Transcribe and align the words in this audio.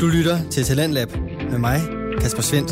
Du 0.00 0.06
lytter 0.06 0.50
til 0.50 0.64
Talentlab 0.64 1.08
med 1.50 1.58
mig, 1.58 1.80
Kasper 2.20 2.42
Svendt. 2.42 2.70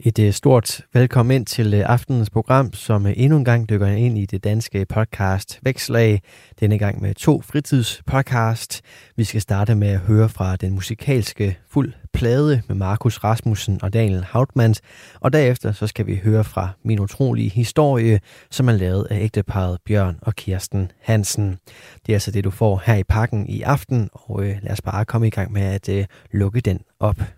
Et 0.00 0.18
øh, 0.18 0.32
stort 0.32 0.80
velkommen 0.92 1.36
ind 1.36 1.46
til 1.46 1.74
øh, 1.74 1.80
aftenens 1.86 2.30
program, 2.30 2.72
som 2.72 3.06
øh, 3.06 3.12
endnu 3.16 3.38
en 3.38 3.44
gang 3.44 3.68
dykker 3.68 3.86
ind 3.86 4.18
i 4.18 4.26
det 4.26 4.44
danske 4.44 4.86
podcast 4.86 5.60
Vækslag. 5.62 6.22
Denne 6.60 6.78
gang 6.78 7.02
med 7.02 7.14
to 7.14 7.42
fritidspodcast. 7.42 8.82
Vi 9.16 9.24
skal 9.24 9.40
starte 9.40 9.74
med 9.74 9.88
at 9.88 10.00
høre 10.00 10.28
fra 10.28 10.56
den 10.56 10.72
musikalske 10.72 11.58
fuld 11.70 11.92
plade 12.18 12.62
med 12.68 12.76
Markus 12.76 13.24
Rasmussen 13.24 13.78
og 13.82 13.92
Daniel 13.92 14.24
Hautmans, 14.24 14.80
Og 15.20 15.32
derefter 15.32 15.72
så 15.72 15.86
skal 15.86 16.06
vi 16.06 16.20
høre 16.24 16.44
fra 16.44 16.68
min 16.82 16.98
utrolige 16.98 17.48
historie, 17.50 18.20
som 18.50 18.68
er 18.68 18.72
lavet 18.72 19.06
af 19.10 19.20
ægteparet 19.20 19.78
Bjørn 19.86 20.18
og 20.22 20.34
Kirsten 20.34 20.90
Hansen. 21.00 21.58
Det 22.06 22.12
er 22.12 22.16
altså 22.16 22.30
det, 22.30 22.44
du 22.44 22.50
får 22.50 22.82
her 22.86 22.94
i 22.94 23.04
pakken 23.04 23.46
i 23.46 23.62
aften, 23.62 24.10
og 24.12 24.44
øh, 24.44 24.56
lad 24.62 24.72
os 24.72 24.80
bare 24.80 25.04
komme 25.04 25.26
i 25.26 25.30
gang 25.30 25.52
med 25.52 25.62
at 25.62 25.88
øh, 25.88 26.04
lukke 26.32 26.60
den 26.60 26.80
op. 27.00 27.37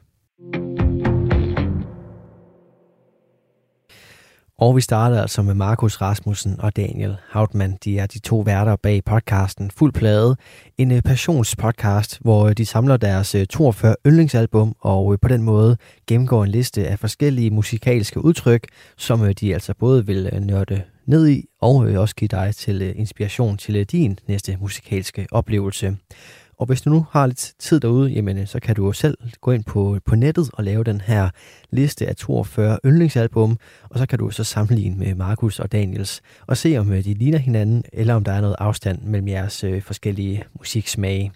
Og 4.60 4.76
vi 4.76 4.80
starter 4.80 5.20
altså 5.22 5.42
med 5.42 5.54
Markus 5.54 6.00
Rasmussen 6.00 6.60
og 6.60 6.76
Daniel 6.76 7.16
Hautmann. 7.28 7.78
De 7.84 7.98
er 7.98 8.06
de 8.06 8.18
to 8.18 8.38
værter 8.38 8.76
bag 8.76 9.04
podcasten 9.04 9.70
Fuld 9.70 9.92
Plade. 9.92 10.36
En 10.78 10.92
øh, 10.92 11.02
passionspodcast, 11.02 12.18
hvor 12.20 12.46
øh, 12.46 12.52
de 12.52 12.66
samler 12.66 12.96
deres 12.96 13.34
øh, 13.34 13.46
42 13.46 13.94
yndlingsalbum 14.06 14.74
og 14.80 15.20
på 15.22 15.28
den 15.28 15.42
måde 15.42 15.76
gennemgår 16.06 16.44
en 16.44 16.50
liste 16.50 16.88
af 16.88 16.98
forskellige 16.98 17.50
musikalske 17.50 18.24
udtryk, 18.24 18.66
som 18.96 19.34
de 19.34 19.54
altså 19.54 19.74
både 19.78 20.06
vil 20.06 20.38
nørde 20.42 20.82
ned 21.06 21.28
i 21.28 21.44
og 21.60 21.74
også 21.76 22.14
give 22.14 22.28
dig 22.28 22.54
til 22.56 22.92
inspiration 22.96 23.56
til 23.56 23.84
din 23.84 24.18
næste 24.28 24.56
musikalske 24.60 25.26
oplevelse. 25.30 25.96
Og 26.60 26.66
hvis 26.66 26.82
du 26.82 26.90
nu 26.90 27.06
har 27.10 27.26
lidt 27.26 27.52
tid 27.58 27.80
derude, 27.80 28.10
jamen, 28.10 28.38
øh, 28.38 28.46
så 28.46 28.60
kan 28.60 28.74
du 28.74 28.86
jo 28.86 28.92
selv 28.92 29.18
gå 29.40 29.50
ind 29.50 29.64
på, 29.64 29.98
på 30.04 30.14
nettet 30.14 30.50
og 30.52 30.64
lave 30.64 30.84
den 30.84 31.00
her 31.00 31.30
liste 31.70 32.06
af 32.06 32.16
42 32.16 32.78
yndlingsalbum, 32.86 33.58
og 33.90 33.98
så 33.98 34.06
kan 34.06 34.18
du 34.18 34.30
så 34.30 34.44
sammenligne 34.44 34.96
med 34.96 35.14
Markus 35.14 35.58
og 35.58 35.72
Daniels, 35.72 36.22
og 36.46 36.56
se 36.56 36.76
om 36.76 36.92
øh, 36.92 37.04
de 37.04 37.14
ligner 37.14 37.38
hinanden, 37.38 37.84
eller 37.92 38.14
om 38.14 38.24
der 38.24 38.32
er 38.32 38.40
noget 38.40 38.56
afstand 38.58 39.02
mellem 39.02 39.28
jeres 39.28 39.64
øh, 39.64 39.82
forskellige 39.82 40.44
musiksmage. 40.58 41.32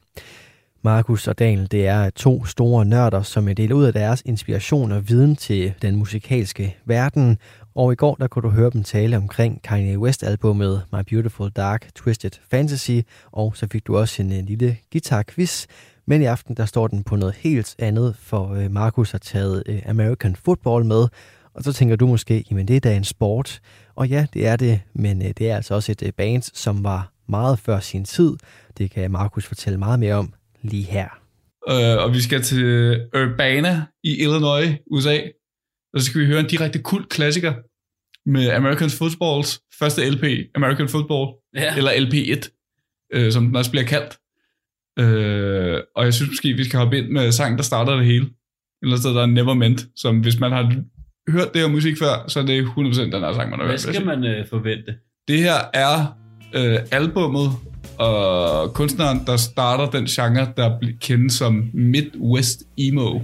Markus 0.82 1.28
og 1.28 1.38
Daniel, 1.38 1.70
det 1.70 1.86
er 1.86 2.10
to 2.10 2.44
store 2.44 2.84
nørder, 2.84 3.22
som 3.22 3.48
øh, 3.48 3.56
deler 3.56 3.74
ud 3.74 3.84
af 3.84 3.92
deres 3.92 4.22
inspiration 4.24 4.92
og 4.92 5.08
viden 5.08 5.36
til 5.36 5.74
den 5.82 5.96
musikalske 5.96 6.76
verden, 6.84 7.38
og 7.74 7.92
i 7.92 7.94
går, 7.94 8.14
der 8.14 8.26
kunne 8.26 8.42
du 8.42 8.48
høre 8.48 8.70
dem 8.70 8.82
tale 8.82 9.16
omkring 9.16 9.62
Kanye 9.62 9.98
West-albummet 9.98 10.82
My 10.92 10.98
Beautiful 11.10 11.50
Dark 11.50 11.94
Twisted 11.94 12.30
Fantasy, 12.50 12.98
og 13.32 13.56
så 13.56 13.66
fik 13.72 13.86
du 13.86 13.96
også 13.96 14.22
en, 14.22 14.32
øh, 14.32 14.38
lille 14.46 14.76
guitar-quiz. 14.92 15.66
Men 16.06 16.22
i 16.22 16.24
aften, 16.24 16.56
der 16.56 16.64
står 16.64 16.86
den 16.86 17.04
på 17.04 17.16
noget 17.16 17.34
helt 17.34 17.74
andet, 17.78 18.16
for 18.18 18.54
øh, 18.54 18.70
Markus 18.70 19.10
har 19.10 19.18
taget 19.18 19.62
øh, 19.66 19.82
American 19.86 20.36
Football 20.36 20.84
med, 20.84 21.08
og 21.54 21.62
så 21.62 21.72
tænker 21.72 21.96
du 21.96 22.06
måske, 22.06 22.44
jamen 22.50 22.68
det 22.68 22.76
er 22.76 22.80
da 22.80 22.96
en 22.96 23.04
sport. 23.04 23.60
Og 23.94 24.08
ja, 24.08 24.26
det 24.34 24.46
er 24.46 24.56
det, 24.56 24.80
men 24.94 25.20
det 25.20 25.50
er 25.50 25.56
altså 25.56 25.74
også 25.74 25.92
et 25.92 26.14
band, 26.16 26.42
som 26.42 26.84
var 26.84 27.12
meget 27.28 27.58
før 27.58 27.80
sin 27.80 28.04
tid. 28.04 28.36
Det 28.78 28.90
kan 28.90 29.10
Markus 29.10 29.46
fortælle 29.46 29.78
meget 29.78 30.00
mere 30.00 30.14
om 30.14 30.32
lige 30.62 30.84
her. 30.84 31.08
Uh, 31.70 32.04
og 32.04 32.12
vi 32.12 32.20
skal 32.20 32.42
til 32.42 32.64
Urbana 33.14 33.82
i 34.04 34.22
Illinois, 34.22 34.76
USA, 34.90 35.18
og 35.94 36.00
så 36.00 36.06
skal 36.06 36.20
vi 36.20 36.26
høre 36.26 36.40
en 36.40 36.46
direkte 36.46 36.82
kult 36.82 37.08
klassiker 37.08 37.52
med 38.26 38.50
American 38.50 38.90
Footballs 38.90 39.60
første 39.78 40.10
LP, 40.10 40.24
American 40.54 40.88
Football, 40.88 41.26
ja. 41.56 41.76
eller 41.76 41.90
LP1, 41.90 42.40
øh, 43.14 43.32
som 43.32 43.46
den 43.46 43.56
også 43.56 43.70
bliver 43.70 43.84
kaldt. 43.84 44.16
Øh, 44.98 45.80
og 45.96 46.04
jeg 46.04 46.14
synes 46.14 46.30
måske, 46.30 46.52
vi 46.52 46.64
skal 46.64 46.78
hoppe 46.78 46.98
ind 46.98 47.08
med 47.08 47.32
sang, 47.32 47.58
der 47.58 47.64
starter 47.64 47.96
det 47.96 48.06
hele. 48.06 48.30
Eller 48.82 48.96
sted, 48.96 49.14
der 49.14 49.22
er 49.22 49.26
Never 49.26 49.54
Meant, 49.54 49.86
som 49.96 50.20
hvis 50.20 50.40
man 50.40 50.52
har 50.52 50.74
hørt 51.28 51.52
det 51.54 51.60
her 51.60 51.68
musik 51.68 51.98
før, 51.98 52.28
så 52.28 52.40
er 52.40 52.46
det 52.46 52.64
100% 52.64 52.76
den 52.76 53.12
her 53.12 53.32
sang, 53.32 53.50
man 53.50 53.58
har 53.58 53.66
hørt. 53.66 53.68
Hvad 53.68 53.78
skal 53.78 54.06
man 54.06 54.24
øh, 54.24 54.48
forvente? 54.48 54.94
Det 55.28 55.38
her 55.38 55.70
er 55.74 56.18
øh, 56.54 56.78
albummet 56.90 57.50
og 57.98 58.74
kunstneren, 58.74 59.20
der 59.26 59.36
starter 59.36 59.90
den 59.90 60.06
genre, 60.06 60.52
der 60.56 60.78
kendes 61.00 61.32
som 61.32 61.70
Midwest 61.74 62.62
Emo. 62.76 63.20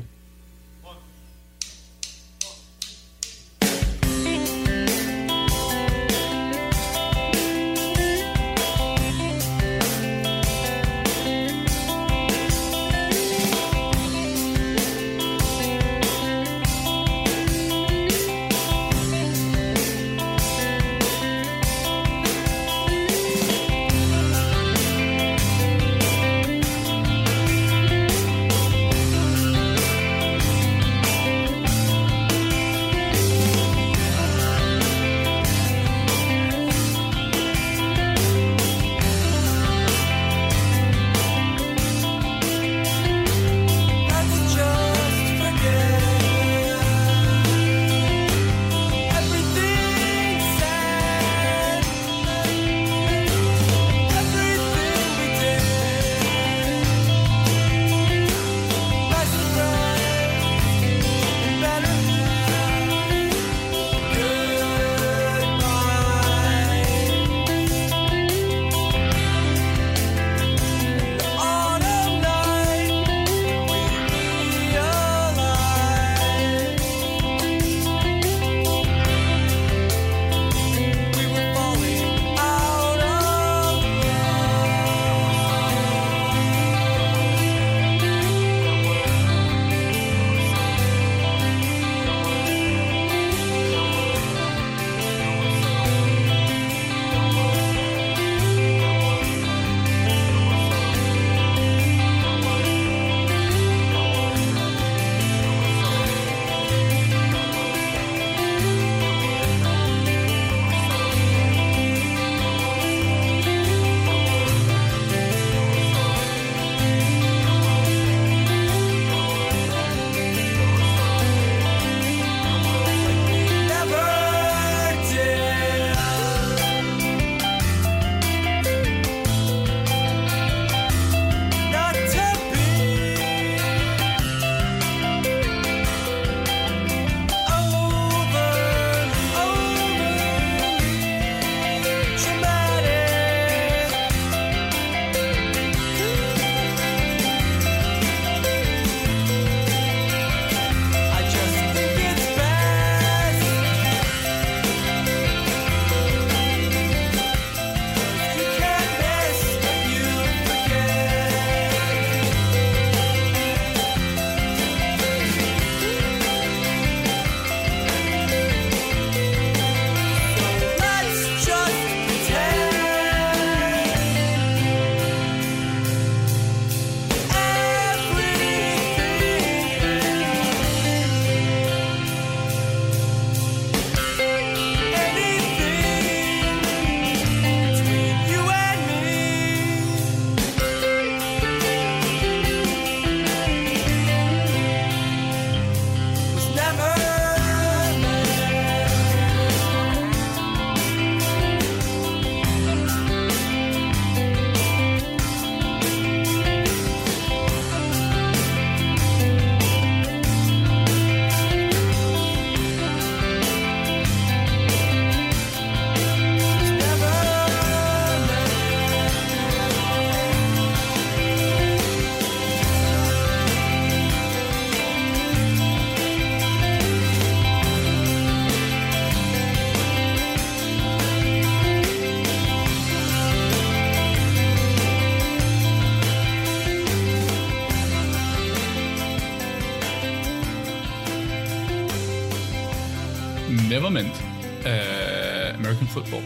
Football. 245.94 246.24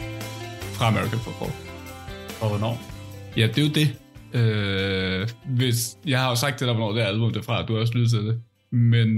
Fra 0.77 0.85
American 0.93 1.21
Football. 1.25 1.53
Og 2.43 2.49
hvornår? 2.49 2.75
Ja, 3.37 3.47
det 3.47 3.59
er 3.59 3.67
jo 3.69 3.73
det. 3.81 3.89
Øh, 4.39 5.29
hvis, 5.59 5.79
jeg 6.07 6.19
har 6.23 6.29
jo 6.29 6.37
sagt 6.37 6.59
til 6.59 6.67
dig, 6.67 6.75
hvornår 6.75 6.93
det 6.93 7.03
her 7.03 7.09
album 7.09 7.33
er 7.37 7.43
fra. 7.43 7.67
Du 7.67 7.73
har 7.73 7.81
også 7.81 7.95
lyttet 7.95 8.11
til 8.11 8.25
det. 8.29 8.37
Men 8.73 9.09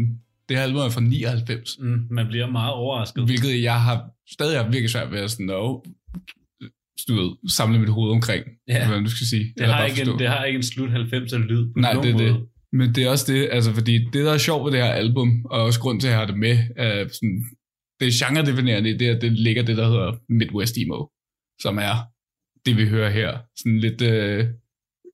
det 0.48 0.56
her 0.56 0.64
album 0.64 0.80
er 0.80 0.88
fra 0.88 1.00
99. 1.00 1.78
Mm, 1.80 2.00
man 2.10 2.26
bliver 2.26 2.50
meget 2.50 2.72
overrasket. 2.72 3.24
Hvilket 3.24 3.62
jeg 3.62 3.80
har 3.80 4.04
stadig 4.30 4.58
har 4.58 4.64
virkelig 4.64 4.90
svært 4.90 5.12
ved 5.12 5.18
at 5.18 5.30
sådan, 5.30 5.46
no, 5.46 5.80
du 7.08 7.14
ved, 7.14 7.50
samle 7.50 7.78
mit 7.78 7.88
hoved 7.88 8.10
omkring, 8.10 8.44
ja. 8.68 8.88
hvad 8.88 9.00
du 9.00 9.10
skal 9.10 9.26
sige. 9.26 9.54
Det 9.58 9.66
har, 9.66 9.84
ikke 9.84 10.02
en, 10.02 10.18
det 10.18 10.28
har 10.28 10.44
ikke 10.44 10.56
en 10.56 10.62
slut 10.62 10.90
90'er 10.90 11.36
lyd 11.36 11.64
på 11.66 11.80
Nej, 11.80 11.92
det 11.92 12.10
er 12.10 12.12
måde. 12.12 12.24
det. 12.24 12.36
Men 12.72 12.94
det 12.94 13.04
er 13.04 13.10
også 13.10 13.32
det, 13.32 13.48
altså 13.52 13.72
fordi 13.72 13.94
det, 14.12 14.24
der 14.24 14.32
er 14.32 14.38
sjovt 14.38 14.64
ved 14.64 14.72
det 14.72 14.82
her 14.82 14.92
album, 14.92 15.44
og 15.50 15.62
også 15.62 15.80
grund 15.80 16.00
til, 16.00 16.08
at 16.08 16.12
jeg 16.12 16.18
har 16.18 16.26
det 16.26 16.38
med, 16.38 16.58
er 16.76 17.08
sådan, 17.08 17.44
det 18.00 18.08
er 18.08 18.18
genre-definerende 18.20 18.90
i 18.90 18.96
det, 18.96 19.08
at 19.08 19.22
det 19.22 19.32
ligger 19.32 19.62
det, 19.62 19.76
der 19.76 19.88
hedder 19.88 20.12
Midwest 20.28 20.78
Emo, 20.78 21.06
som 21.60 21.78
er 21.78 21.96
det, 22.66 22.76
vi 22.76 22.88
hører 22.88 23.10
her. 23.10 23.38
Sådan 23.56 23.78
lidt 23.78 24.02
øh, 24.02 24.46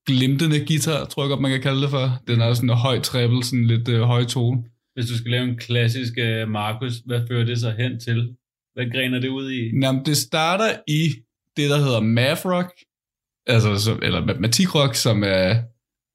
glimtende 0.07 0.67
guitar, 0.67 1.05
tror 1.05 1.23
jeg 1.23 1.29
godt, 1.29 1.41
man 1.41 1.51
kan 1.51 1.63
kalde 1.63 1.83
det 1.83 1.91
for. 1.91 2.23
Den 2.27 2.41
er 2.41 2.55
sådan 2.55 2.71
en 2.71 2.77
høj 2.77 3.01
treble, 3.01 3.45
sådan 3.45 3.67
lidt 3.67 3.89
øh, 3.89 4.01
høj 4.01 4.25
tone. 4.25 4.65
Hvis 4.95 5.07
du 5.07 5.17
skal 5.17 5.31
lave 5.31 5.45
en 5.45 5.59
klassisk 5.59 6.13
øh, 6.19 6.49
Marcus, 6.49 6.95
hvad 7.07 7.21
fører 7.29 7.45
det 7.45 7.61
så 7.61 7.71
hen 7.79 8.01
til? 8.01 8.37
Hvad 8.75 8.91
grener 8.93 9.21
det 9.21 9.29
ud 9.29 9.51
i? 9.51 9.81
Jamen, 9.83 10.05
det 10.07 10.17
starter 10.17 10.71
i 10.89 11.03
det, 11.57 11.71
der 11.71 11.79
hedder 11.79 12.01
math 12.01 12.47
rock, 12.47 12.73
altså, 13.47 13.99
eller 14.03 14.27
matematikrock, 14.27 14.95
som 14.95 15.23
er 15.23 15.63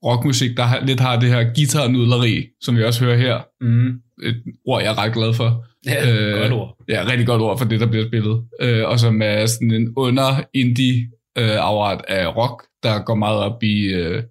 rockmusik, 0.05 0.57
der 0.57 0.63
har, 0.63 0.85
lidt 0.85 0.99
har 0.99 1.19
det 1.19 1.29
her 1.29 1.43
guitarnudleri, 1.55 2.47
som 2.61 2.77
vi 2.77 2.83
også 2.83 3.05
hører 3.05 3.17
her. 3.17 3.37
Mm. 3.61 4.01
Et 4.23 4.43
ord, 4.65 4.81
jeg 4.81 4.91
er 4.91 4.97
ret 4.97 5.13
glad 5.13 5.33
for. 5.33 5.65
Ja, 5.88 6.12
øh, 6.12 6.42
godt 6.42 6.51
ord. 6.51 6.84
Ja, 6.89 7.06
rigtig 7.12 7.28
godt 7.28 7.42
ord 7.42 7.57
for 7.57 7.66
det, 7.66 7.80
der 7.80 7.88
bliver 7.88 8.07
spillet. 8.07 8.44
Øh, 8.62 8.88
og 8.88 9.00
som 9.00 9.22
er 9.22 9.45
sådan 9.45 9.72
en 9.72 9.94
under 9.95 10.44
indie 10.54 11.12
øh, 11.38 11.57
afart 11.57 12.06
af 12.07 12.36
rock, 12.36 12.63
der 12.84 13.04
går 13.04 13.16
meget 13.16 13.39
op 13.39 13.63
i 13.63 13.86
øh, 13.86 14.24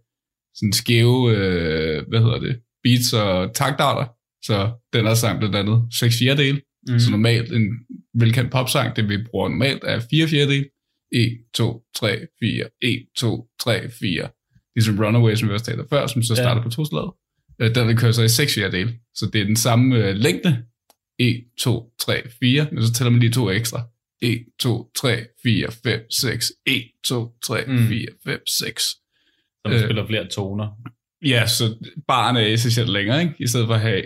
sådan 0.55 0.73
skæve, 0.73 1.37
øh, 1.37 2.09
hvad 2.09 2.21
hedder 2.21 2.39
det, 2.39 2.61
beats 2.83 3.13
og 3.13 3.55
taktarter. 3.55 4.07
Så 4.43 4.71
den 4.93 5.07
er 5.07 5.15
sang 5.15 5.39
blandt 5.39 5.57
andet 5.57 5.83
6 5.99 6.19
fjerdedel. 6.19 6.63
Mm. 6.89 6.99
Så 6.99 7.11
normalt 7.11 7.53
en 7.53 7.69
velkendt 8.15 8.53
popsang, 8.53 8.97
det 8.97 9.09
vi 9.09 9.19
bruger 9.31 9.49
normalt, 9.49 9.85
er 9.85 10.01
4 10.11 10.29
fjerdedel. 10.29 10.67
1, 11.13 11.39
2, 11.55 11.83
3, 11.97 12.19
4, 12.41 12.65
1, 12.83 13.07
2, 13.19 13.47
3, 13.61 13.91
4. 14.01 14.29
Ligesom 14.77 14.99
Runaway, 15.05 15.35
som 15.35 15.49
vi 15.49 15.55
også 15.55 15.67
talte 15.67 15.85
før, 15.91 16.07
som 16.07 16.23
så 16.23 16.35
starter 16.35 16.61
ja. 16.61 16.63
på 16.63 16.69
to 16.69 16.85
slag. 16.85 17.11
Øh, 17.61 17.75
der 17.75 17.85
vil 17.85 17.97
køre 17.97 18.13
så 18.13 18.23
i 18.23 18.29
6 18.29 18.55
fjerdedel. 18.55 18.95
Så 19.15 19.31
det 19.33 19.41
er 19.41 19.45
den 19.45 19.57
samme 19.57 19.97
øh, 19.97 20.15
længde. 20.15 20.63
1, 21.19 21.45
2, 21.59 21.93
3, 22.01 22.23
4. 22.41 22.67
Men 22.73 22.87
så 22.87 22.93
tæller 22.93 23.11
man 23.11 23.21
lige 23.21 23.33
to 23.33 23.51
ekstra. 23.51 23.83
1, 24.23 24.45
2, 24.61 24.91
3, 24.97 25.27
4, 25.43 25.73
5, 25.85 26.11
6. 26.11 26.53
1, 26.67 26.83
2, 27.05 27.33
3, 27.47 27.65
4, 27.89 28.07
5, 28.25 28.47
6. 28.47 28.83
Så 28.83 28.99
man 29.65 29.73
øh, 29.73 29.85
spiller 29.85 30.07
flere 30.07 30.29
toner. 30.29 30.69
Ja, 31.25 31.47
så 31.47 31.65
baren 32.09 32.37
er 32.37 32.41
essentielt 32.41 32.89
længere, 32.89 33.23
ikke? 33.23 33.35
I 33.39 33.47
stedet 33.47 33.67
for 33.67 33.75
at 33.75 33.81
have 33.81 34.03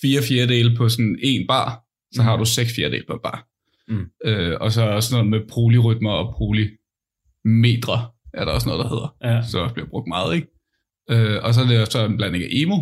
4 0.00 0.22
fjerdedele 0.22 0.76
på 0.76 0.88
sådan 0.88 1.18
en 1.22 1.46
bar, 1.46 1.84
så 2.14 2.22
mm. 2.22 2.26
har 2.26 2.36
du 2.36 2.44
6 2.44 2.74
fjerdedele 2.74 3.04
på 3.06 3.12
en 3.12 3.20
bar. 3.22 3.48
Mm. 3.88 4.06
Øh, 4.24 4.56
og 4.60 4.72
så 4.72 4.82
også 4.82 5.14
noget 5.14 5.30
med 5.30 5.40
polyrytmer 5.54 6.10
og 6.10 6.34
polymetre, 6.38 8.10
er 8.34 8.44
der 8.44 8.52
også 8.52 8.68
noget, 8.68 8.84
der 8.84 8.88
hedder. 8.88 9.16
Ja. 9.24 9.42
Så 9.42 9.68
bliver 9.74 9.88
brugt 9.88 10.08
meget, 10.08 10.34
ikke? 10.34 10.46
Øh, 11.10 11.42
og 11.42 11.54
så 11.54 11.60
er 11.60 11.66
det 11.66 11.92
så 11.92 12.04
en 12.04 12.16
blanding 12.16 12.44
af 12.44 12.48
emo, 12.52 12.78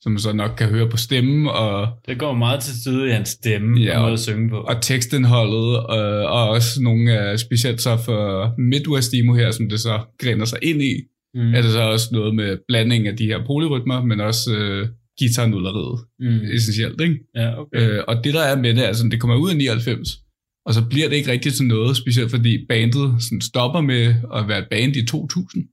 som 0.00 0.12
man 0.12 0.18
så 0.18 0.32
nok 0.32 0.50
kan 0.58 0.68
høre 0.68 0.88
på 0.88 0.96
stemmen. 0.96 1.46
Og, 1.46 1.88
det 2.08 2.18
går 2.18 2.34
meget 2.34 2.60
til 2.60 2.82
side 2.82 3.08
i 3.08 3.10
hans 3.10 3.28
stemme 3.28 3.80
ja, 3.80 3.96
og 3.96 4.02
måde 4.02 4.12
at 4.12 4.20
synge 4.20 4.48
på. 4.48 4.56
Og 4.56 4.82
tekstindholdet, 4.82 5.76
og, 5.76 6.26
og 6.26 6.48
også 6.48 6.82
nogle 6.82 7.18
af, 7.18 7.38
specielt 7.38 7.80
så 7.80 7.96
for 8.04 8.54
Midwest 8.60 9.14
emo 9.14 9.34
her, 9.34 9.50
som 9.50 9.68
det 9.68 9.80
så 9.80 10.00
græner 10.18 10.44
sig 10.44 10.58
ind 10.62 10.82
i, 10.82 10.94
mm. 11.34 11.54
er 11.54 11.62
det 11.62 11.72
så 11.72 11.80
også 11.80 12.08
noget 12.12 12.34
med 12.34 12.58
blanding 12.68 13.06
af 13.06 13.16
de 13.16 13.26
her 13.26 13.46
polyrytmer, 13.46 14.04
men 14.04 14.20
også 14.20 14.56
øh, 14.56 14.88
guitarnulleriet, 15.18 16.00
mm. 16.20 16.40
essentielt, 16.52 17.00
ikke? 17.00 17.18
Ja, 17.34 17.60
okay. 17.60 17.90
Øh, 17.90 18.04
og 18.08 18.24
det 18.24 18.34
der 18.34 18.42
er 18.42 18.56
med 18.56 18.74
det, 18.74 18.82
altså 18.82 19.08
det 19.10 19.20
kommer 19.20 19.36
ud 19.36 19.50
i 19.50 19.56
99, 19.56 20.08
og 20.66 20.74
så 20.74 20.84
bliver 20.90 21.08
det 21.08 21.16
ikke 21.16 21.30
rigtig 21.30 21.52
til 21.54 21.66
noget, 21.66 21.96
specielt 21.96 22.30
fordi 22.30 22.66
bandet 22.68 23.22
sådan 23.22 23.40
stopper 23.40 23.80
med 23.80 24.14
at 24.34 24.48
være 24.48 24.58
et 24.58 24.68
band 24.70 24.96
i 24.96 25.06
2000. 25.06 25.64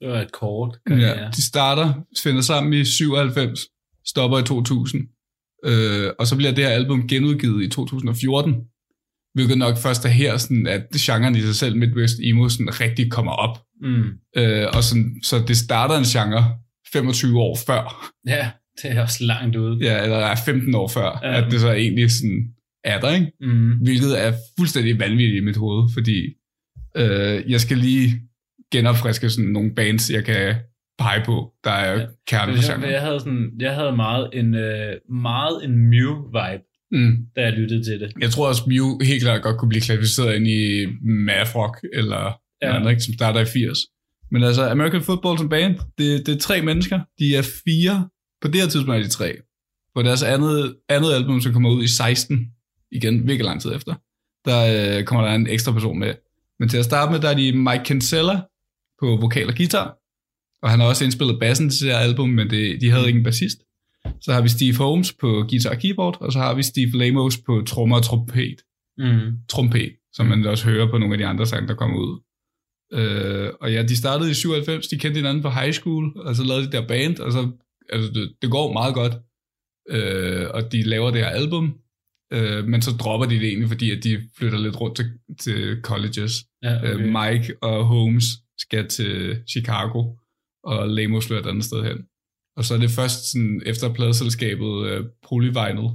Det 0.00 0.08
var 0.08 0.20
et 0.20 0.32
kort. 0.32 0.78
Ja, 0.90 1.28
de 1.36 1.42
starter, 1.42 1.94
finder 2.22 2.40
sammen 2.40 2.72
i 2.72 2.84
97, 2.84 3.60
stopper 4.06 4.38
i 4.38 4.42
2000. 4.42 5.08
Øh, 5.64 6.10
og 6.18 6.26
så 6.26 6.36
bliver 6.36 6.52
det 6.52 6.64
her 6.64 6.70
album 6.70 7.08
genudgivet 7.08 7.64
i 7.64 7.68
2014, 7.68 8.54
hvilket 9.34 9.58
nok 9.58 9.76
først 9.78 10.04
er 10.04 10.08
her, 10.08 10.36
sådan, 10.36 10.66
at 10.66 10.86
genren 10.98 11.36
i 11.36 11.40
sig 11.40 11.54
selv, 11.54 11.76
Midwest 11.76 12.16
Emo, 12.22 12.48
sådan, 12.48 12.80
rigtig 12.80 13.10
kommer 13.10 13.32
op. 13.32 13.58
Mm. 13.82 14.04
Øh, 14.36 14.66
og 14.74 14.84
sådan, 14.84 15.20
så 15.22 15.44
det 15.48 15.56
starter 15.56 15.98
en 15.98 16.04
genre 16.04 16.54
25 16.92 17.40
år 17.40 17.58
før. 17.66 18.12
Ja, 18.26 18.50
det 18.82 18.90
er 18.90 19.02
også 19.02 19.24
langt 19.24 19.56
ude. 19.56 19.78
Ja, 19.86 20.02
eller 20.02 20.16
er 20.16 20.36
15 20.46 20.74
år 20.74 20.88
før, 20.88 21.20
ja. 21.22 21.42
at 21.42 21.52
det 21.52 21.60
så 21.60 21.72
egentlig 21.72 22.10
sådan 22.10 22.48
er 22.84 23.00
der, 23.00 23.14
ikke? 23.14 23.32
Mm. 23.40 23.72
Hvilket 23.82 24.24
er 24.24 24.32
fuldstændig 24.58 24.98
vanvittigt 24.98 25.42
i 25.42 25.44
mit 25.44 25.56
hoved, 25.56 25.88
fordi 25.94 26.34
øh, 26.96 27.50
jeg 27.50 27.60
skal 27.60 27.78
lige 27.78 28.22
genopfriske 28.72 29.30
sådan 29.30 29.50
nogle 29.50 29.74
bands, 29.74 30.10
jeg 30.10 30.24
kan 30.24 30.54
pege 30.98 31.22
på, 31.24 31.52
der 31.64 31.70
er 31.70 32.00
ja, 32.00 32.06
kerne 32.26 32.52
jeg, 32.52 32.92
jeg, 32.92 33.00
havde 33.00 33.20
sådan, 33.20 33.50
jeg 33.60 33.74
havde 33.74 33.96
meget 33.96 34.30
en, 34.32 34.54
øh, 34.54 34.94
meget 35.10 35.64
en 35.64 35.90
Mew-vibe, 35.90 36.88
mm. 36.92 37.16
da 37.36 37.40
jeg 37.40 37.52
lyttede 37.52 37.84
til 37.84 38.00
det. 38.00 38.12
Jeg 38.20 38.30
tror 38.30 38.48
også, 38.48 38.62
Mew 38.66 38.98
helt 39.04 39.22
klart 39.22 39.42
godt 39.42 39.58
kunne 39.58 39.68
blive 39.68 39.82
klassificeret 39.82 40.36
ind 40.36 40.46
i 40.46 40.86
math 41.02 41.56
rock, 41.56 41.76
eller 41.92 42.40
ja. 42.62 42.68
noget 42.68 42.88
andet, 42.88 43.02
som 43.02 43.14
starter 43.14 43.40
i 43.40 43.44
80. 43.44 43.78
Men 44.30 44.42
altså, 44.42 44.68
American 44.68 45.02
Football 45.02 45.38
som 45.38 45.48
band, 45.48 45.78
det, 45.98 46.26
det 46.26 46.34
er 46.34 46.38
tre 46.38 46.62
mennesker. 46.62 47.00
De 47.18 47.36
er 47.36 47.42
fire. 47.42 48.08
På 48.42 48.48
det 48.48 48.60
her 48.60 48.68
tidspunkt 48.68 48.98
er 48.98 49.02
de 49.02 49.08
tre. 49.08 49.36
På 49.94 50.02
deres 50.02 50.22
andet, 50.22 50.76
andet 50.88 51.12
album, 51.12 51.40
som 51.40 51.52
kommer 51.52 51.70
ud 51.70 51.84
i 51.84 51.88
16, 51.88 52.38
igen 52.92 53.14
virkelig 53.14 53.44
lang 53.44 53.62
tid 53.62 53.74
efter, 53.74 53.94
der 54.44 54.98
øh, 54.98 55.04
kommer 55.04 55.26
der 55.26 55.34
en 55.34 55.46
ekstra 55.46 55.72
person 55.72 55.98
med. 55.98 56.14
Men 56.60 56.68
til 56.68 56.78
at 56.78 56.84
starte 56.84 57.12
med, 57.12 57.20
der 57.20 57.28
er 57.28 57.34
de 57.34 57.52
Mike 57.52 57.84
Kinsella 57.84 58.40
på 59.00 59.16
vokal 59.16 59.48
og 59.48 59.56
guitar, 59.56 59.96
og 60.62 60.70
han 60.70 60.80
har 60.80 60.86
også 60.86 61.04
indspillet 61.04 61.40
bassen 61.40 61.70
til 61.70 61.86
det 61.86 61.94
her 61.94 62.00
album, 62.00 62.28
men 62.28 62.50
det, 62.50 62.80
de 62.80 62.90
havde 62.90 63.06
ikke 63.06 63.18
en 63.18 63.24
bassist. 63.24 63.58
Så 64.20 64.32
har 64.32 64.42
vi 64.42 64.48
Steve 64.48 64.76
Holmes 64.76 65.12
på 65.12 65.44
guitar 65.48 65.70
og 65.70 65.78
keyboard, 65.78 66.16
og 66.20 66.32
så 66.32 66.38
har 66.38 66.54
vi 66.54 66.62
Steve 66.62 66.90
Lamos 66.90 67.38
på 67.46 67.62
trommer 67.66 67.96
og 67.96 68.02
trompet. 68.02 68.56
Mm. 68.98 69.32
Trompet, 69.48 69.92
som 70.12 70.26
man 70.26 70.46
også 70.46 70.64
hører 70.64 70.90
på 70.90 70.98
nogle 70.98 71.14
af 71.14 71.18
de 71.18 71.26
andre 71.26 71.46
sange, 71.46 71.68
der 71.68 71.74
kommer 71.74 71.98
ud. 71.98 72.20
Øh, 72.92 73.52
og 73.60 73.72
ja, 73.72 73.82
de 73.82 73.96
startede 73.96 74.30
i 74.30 74.34
97, 74.34 74.88
de 74.88 74.98
kendte 74.98 75.18
hinanden 75.18 75.42
på 75.42 75.50
high 75.50 75.72
school, 75.72 76.12
og 76.16 76.36
så 76.36 76.44
lavede 76.44 76.66
de 76.66 76.72
der 76.72 76.86
band, 76.86 77.18
og 77.18 77.32
så, 77.32 77.50
altså 77.92 78.10
det, 78.12 78.32
det 78.42 78.50
går 78.50 78.72
meget 78.72 78.94
godt. 78.94 79.12
Øh, 79.90 80.46
og 80.54 80.72
de 80.72 80.82
laver 80.82 81.10
det 81.10 81.20
her 81.20 81.28
album, 81.28 81.74
Øh, 82.32 82.64
men 82.64 82.82
så 82.82 82.90
dropper 82.90 83.26
de 83.26 83.34
det 83.34 83.48
egentlig, 83.48 83.68
fordi 83.68 83.90
at 83.90 84.04
de 84.04 84.22
flytter 84.38 84.58
lidt 84.58 84.80
rundt 84.80 84.96
til, 84.96 85.06
til 85.40 85.80
colleges. 85.82 86.44
Ja, 86.62 86.76
okay. 86.78 86.94
øh, 86.94 87.00
Mike 87.00 87.54
og 87.62 87.84
Holmes 87.84 88.24
skal 88.58 88.88
til 88.88 89.42
Chicago, 89.48 90.16
og 90.64 90.88
Lamo 90.88 91.20
flytter 91.20 91.44
et 91.44 91.50
andet 91.50 91.64
sted 91.64 91.82
hen. 91.84 91.98
Og 92.56 92.64
så 92.64 92.74
er 92.74 92.78
det 92.78 92.90
først 92.90 93.32
sådan, 93.32 93.62
efter 93.66 93.94
pladselskabet 93.94 94.86
øh, 94.86 95.04
Polyvinyl 95.28 95.88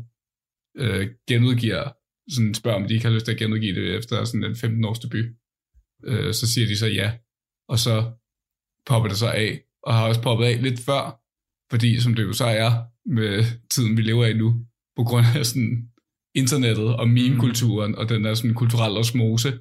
øh, 0.77 1.09
genudgiver, 1.27 1.83
sådan 2.31 2.53
spørger 2.53 2.81
om 2.81 2.87
de 2.87 2.93
ikke 2.93 3.05
har 3.05 3.13
lyst 3.13 3.25
til 3.25 3.31
at 3.31 3.39
genudgive 3.39 3.75
det 3.75 3.95
efter 3.97 4.23
sådan 4.23 4.43
en 4.43 4.55
15 4.55 4.85
års 4.85 4.99
debut. 4.99 5.25
Øh, 6.03 6.33
så 6.33 6.53
siger 6.53 6.67
de 6.67 6.77
så 6.77 6.87
ja, 6.87 7.13
og 7.67 7.79
så 7.79 8.11
popper 8.85 9.09
det 9.09 9.17
så 9.17 9.29
af, 9.29 9.61
og 9.83 9.93
har 9.93 10.07
også 10.07 10.21
poppet 10.21 10.45
af 10.45 10.63
lidt 10.63 10.79
før, 10.79 11.21
fordi 11.71 11.99
som 11.99 12.13
det 12.13 12.23
jo 12.23 12.33
så 12.33 12.45
er 12.45 12.71
med 13.05 13.45
tiden, 13.69 13.97
vi 13.97 14.01
lever 14.01 14.25
i 14.25 14.33
nu, 14.33 14.65
på 14.95 15.03
grund 15.03 15.25
af 15.35 15.45
sådan 15.45 15.89
internettet 16.35 16.95
og 16.95 17.09
meme-kulturen, 17.09 17.91
mm. 17.91 17.97
og 17.97 18.09
den 18.09 18.23
der 18.23 18.33
sådan 18.33 18.53
kulturelle 18.53 18.99
osmose. 18.99 19.59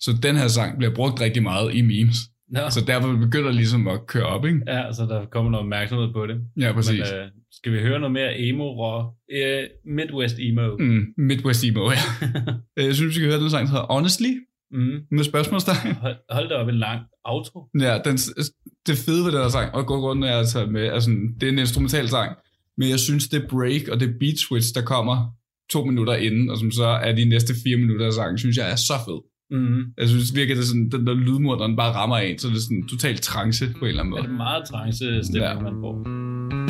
Så 0.00 0.18
den 0.22 0.36
her 0.36 0.48
sang 0.48 0.78
bliver 0.78 0.94
brugt 0.94 1.20
rigtig 1.20 1.42
meget 1.42 1.74
i 1.74 1.82
memes. 1.82 2.16
Ja. 2.56 2.70
Så 2.70 2.80
derfor 2.86 3.16
begynder 3.16 3.46
det 3.46 3.54
ligesom 3.54 3.88
at 3.88 4.06
køre 4.06 4.26
op, 4.26 4.46
ikke? 4.46 4.60
Ja, 4.66 4.92
så 4.92 5.02
der 5.02 5.24
kommer 5.24 5.50
noget 5.50 5.64
opmærksomhed 5.64 6.12
på 6.12 6.26
det. 6.26 6.40
Ja, 6.60 6.72
præcis. 6.72 6.98
Men, 7.12 7.20
øh, 7.20 7.28
skal 7.52 7.72
vi 7.72 7.78
høre 7.78 7.98
noget 7.98 8.12
mere 8.12 8.38
emo 8.38 8.78
og 8.78 9.14
øh, 9.32 9.62
Midwest 9.84 10.36
emo? 10.38 10.76
Mm, 10.78 11.04
Midwest 11.18 11.64
emo, 11.64 11.90
ja. 11.90 11.98
Øh, 12.78 12.86
jeg 12.86 12.94
synes, 12.94 13.08
vi 13.08 13.14
skal 13.14 13.28
høre 13.28 13.40
den 13.40 13.50
sang, 13.50 13.66
der 13.66 13.72
hedder 13.72 13.92
Honestly, 13.92 14.32
mm. 14.70 15.00
med 15.10 15.24
spørgsmålstegn. 15.24 15.94
Hold, 15.94 16.16
hold 16.30 16.48
da 16.48 16.54
op 16.54 16.68
en 16.68 16.74
lang 16.74 17.00
outro. 17.24 17.68
Ja, 17.80 17.98
den, 18.04 18.16
det 18.86 18.96
fede 19.06 19.24
ved 19.24 19.32
den 19.32 19.40
her 19.40 19.48
sang, 19.48 19.74
og 19.74 19.86
går 19.86 20.24
er 20.24 20.38
altså 20.38 20.66
med, 20.66 20.82
altså, 20.82 21.10
det 21.40 21.46
er 21.48 21.52
en 21.52 21.58
instrumental 21.58 22.08
sang, 22.08 22.36
men 22.78 22.88
jeg 22.88 22.98
synes, 22.98 23.28
det 23.28 23.46
break 23.50 23.88
og 23.92 24.00
det 24.00 24.14
beat 24.20 24.38
switch, 24.38 24.74
der 24.74 24.82
kommer 24.82 25.16
to 25.70 25.84
minutter 25.84 26.14
inden, 26.14 26.50
og 26.50 26.58
som 26.58 26.70
så 26.70 26.84
er 26.84 27.12
de 27.12 27.24
næste 27.24 27.54
fire 27.64 27.76
minutter 27.76 28.06
af 28.06 28.12
sangen, 28.12 28.38
synes 28.38 28.56
jeg 28.56 28.70
er 28.70 28.76
så 28.76 28.94
fed. 29.06 29.20
Mm. 29.54 29.84
Jeg 29.98 30.08
synes 30.08 30.34
virkelig, 30.34 30.56
det 30.56 30.66
sådan, 30.66 30.88
den 30.88 31.06
der 31.06 31.14
lydmur, 31.14 31.54
der 31.54 31.76
bare 31.76 31.92
rammer 31.92 32.16
en, 32.16 32.38
så 32.38 32.48
det 32.48 32.56
er 32.56 32.60
sådan 32.60 32.86
totalt 32.88 33.22
trance 33.22 33.66
på 33.78 33.84
en 33.84 33.88
eller 33.88 34.00
anden 34.00 34.10
måde. 34.10 34.22
Det 34.22 34.30
er 34.30 34.36
meget 34.36 34.64
trance 34.70 35.24
stemning, 35.24 35.44
ja. 35.44 35.60
man 35.60 35.74
får. 35.80 36.63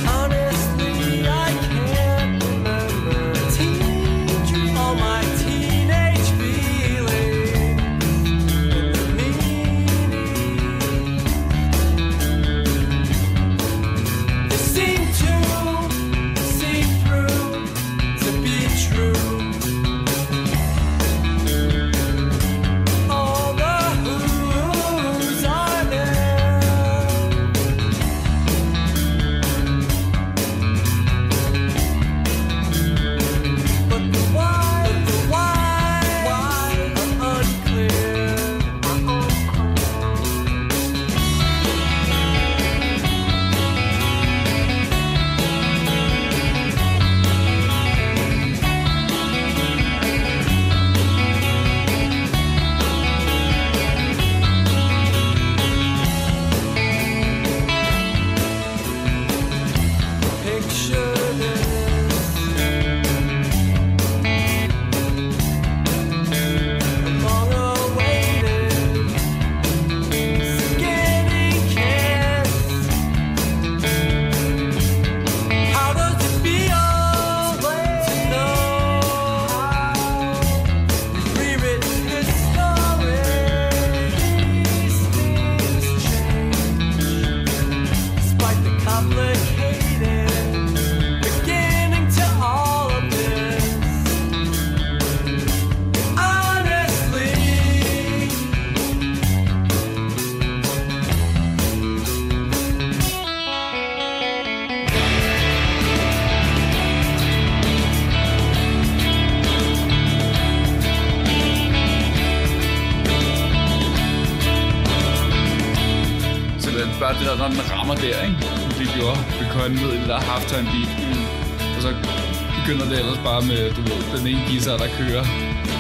Guitar, 124.65 124.79
der 124.79 124.97
kører 124.99 125.25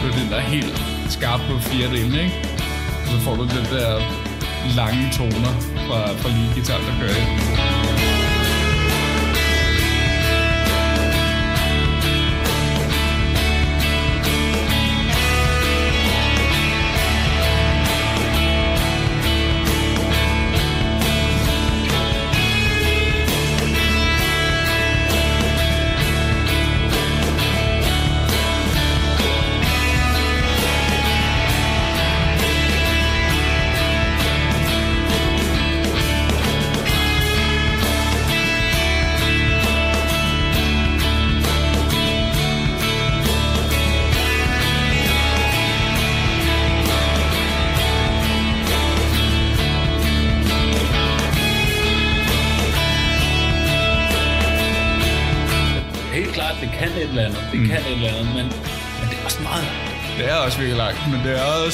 på 0.03 0.19
den 0.19 0.31
der 0.31 0.41
helt 0.41 0.83
skarp 1.09 1.41
på 1.41 1.59
fire 1.59 1.89
ikke? 2.23 2.35
Og 3.05 3.09
så 3.09 3.21
får 3.21 3.35
du 3.35 3.43
den 3.43 3.65
der 3.73 4.01
lange 4.77 5.11
toner 5.13 5.53
fra, 5.87 6.13
fra 6.21 6.29
lige 6.29 6.51
guitar, 6.55 6.79
der 6.79 6.95
kører 7.01 7.17
ind. 7.23 7.44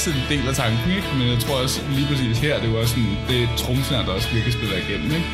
Også 0.00 0.18
en 0.20 0.28
del 0.32 0.48
af 0.48 0.54
tanken, 0.62 0.90
ikke? 0.98 1.08
Men 1.18 1.26
jeg 1.32 1.38
tror 1.44 1.56
også 1.64 1.78
lige 1.96 2.06
præcis 2.10 2.38
her, 2.46 2.54
det 2.60 2.66
er 2.68 2.72
jo 2.72 2.78
også 2.82 2.92
sådan, 2.94 3.16
det 3.28 3.36
er 3.42 3.48
tromsnært, 3.62 4.04
der 4.06 4.12
også 4.18 4.28
virkelig 4.36 4.52
spiller 4.58 4.76
igennem, 4.84 5.10
ikke? 5.18 5.28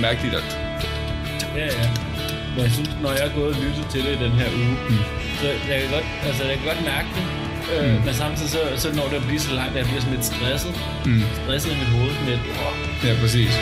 Mærkeligt, 0.00 0.34
at... 0.34 0.58
Ja, 1.56 1.66
ja. 1.78 1.86
Men 2.54 2.60
jeg 2.66 2.72
synes, 2.76 2.90
når 3.02 3.12
jeg 3.18 3.24
er 3.28 3.34
gået 3.38 3.50
og 3.54 3.62
lyttet 3.64 3.86
til 3.92 4.00
det 4.04 4.12
i 4.18 4.20
den 4.24 4.32
her 4.40 4.48
uge, 4.60 4.74
mm. 4.88 5.02
så 5.40 5.46
jeg 5.70 5.78
kan 5.80 5.90
godt, 5.96 6.08
altså, 6.28 6.42
jeg 6.50 6.56
kan 6.58 6.66
godt 6.66 6.82
mærke 6.92 7.08
det. 7.16 7.24
Øh, 7.72 7.94
mm. 7.94 8.04
Men 8.04 8.14
samtidig 8.14 8.50
så, 8.50 8.60
så 8.76 8.88
når 8.98 9.06
det 9.10 9.16
at 9.16 9.26
blive 9.26 9.40
så 9.40 9.52
langt, 9.54 9.72
at 9.72 9.78
jeg 9.78 9.86
bliver 9.86 10.00
sådan 10.00 10.14
lidt 10.16 10.26
stresset. 10.32 10.74
Mm. 11.06 11.22
Stresset 11.42 11.70
i 11.74 11.76
mit 11.82 11.90
hoved. 11.96 12.10
Sådan 12.14 12.28
lidt, 12.32 12.40
oh. 12.66 12.74
Ja, 13.06 13.12
præcis. 13.22 13.52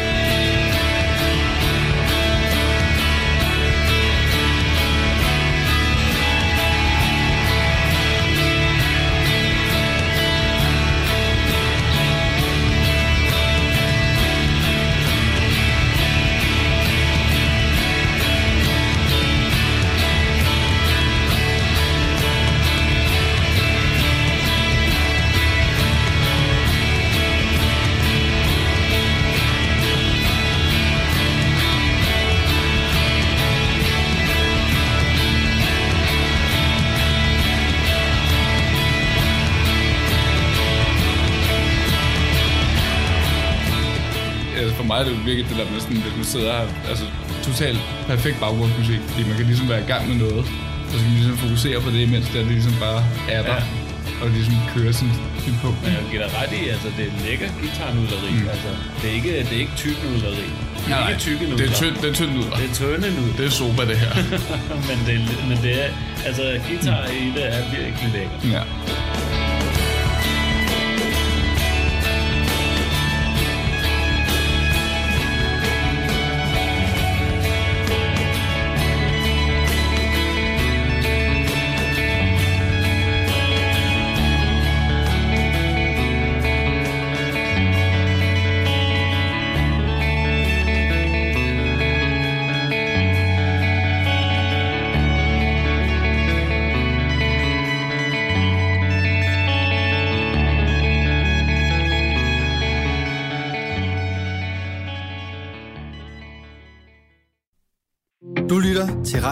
Mig 44.99 45.07
er 45.07 45.17
det 45.17 45.27
virkelig 45.27 45.49
det 45.51 45.57
der 45.61 45.71
med 45.73 45.81
sådan, 45.81 45.97
at 46.11 46.17
man 46.17 46.25
sidder 46.35 46.51
her, 46.59 46.67
altså 46.91 47.05
totalt 47.49 47.81
perfekt 48.07 48.37
baggrundsmusik, 48.41 49.01
fordi 49.11 49.23
man 49.29 49.37
kan 49.39 49.47
ligesom 49.47 49.69
være 49.69 49.83
i 49.87 49.89
gang 49.93 50.03
med 50.11 50.17
noget, 50.25 50.45
og 50.85 50.89
så 50.91 50.95
kan 50.99 51.07
man 51.09 51.15
ligesom 51.19 51.37
fokusere 51.45 51.79
på 51.85 51.91
det, 51.91 52.09
mens 52.15 52.27
det, 52.27 52.35
det 52.35 52.53
ligesom 52.59 52.75
bare 52.87 53.01
er 53.37 53.43
der, 53.51 53.59
ja. 53.59 54.23
og 54.23 54.27
ligesom 54.37 54.55
kører 54.75 54.93
sin, 55.01 55.13
sin 55.45 55.55
på. 55.63 55.69
Men 55.83 55.91
jeg 55.97 56.05
giver 56.11 56.23
dig 56.25 56.33
ret 56.41 56.53
i, 56.61 56.63
altså 56.75 56.89
det 56.97 57.05
er 57.11 57.13
lækker 57.25 57.49
guitarnudleri, 57.61 58.33
mm. 58.33 58.55
altså 58.55 58.71
det 59.01 59.07
er 59.11 59.15
ikke, 59.21 59.33
det 59.49 59.55
er 59.59 59.63
ikke 59.65 59.77
tyk 59.83 59.97
nudleri. 60.05 60.49
Det 60.87 60.95
er 60.95 61.09
ikke 61.09 61.21
tykke 61.27 61.45
nudler. 61.49 61.61
Det 61.63 61.67
er 61.71 61.77
tynd, 61.81 61.95
det 62.03 62.09
er 62.11 62.17
tynd 62.21 62.33
nudler. 62.37 62.57
Det 62.61 62.71
er 62.71 62.75
tynde 62.81 63.09
nudler. 63.17 63.37
Det 63.39 63.47
er 63.51 63.55
soba, 63.61 63.83
det 63.91 63.99
her. 64.05 64.13
men, 64.89 64.99
det, 65.07 65.15
men 65.49 65.59
det 65.65 65.73
er, 65.85 65.89
altså 66.29 66.43
guitar 66.69 67.03
mm. 67.07 67.17
i 67.19 67.21
det 67.37 67.45
er 67.55 67.61
virkelig 67.77 68.09
lækker. 68.17 68.39
Ja. 68.55 68.63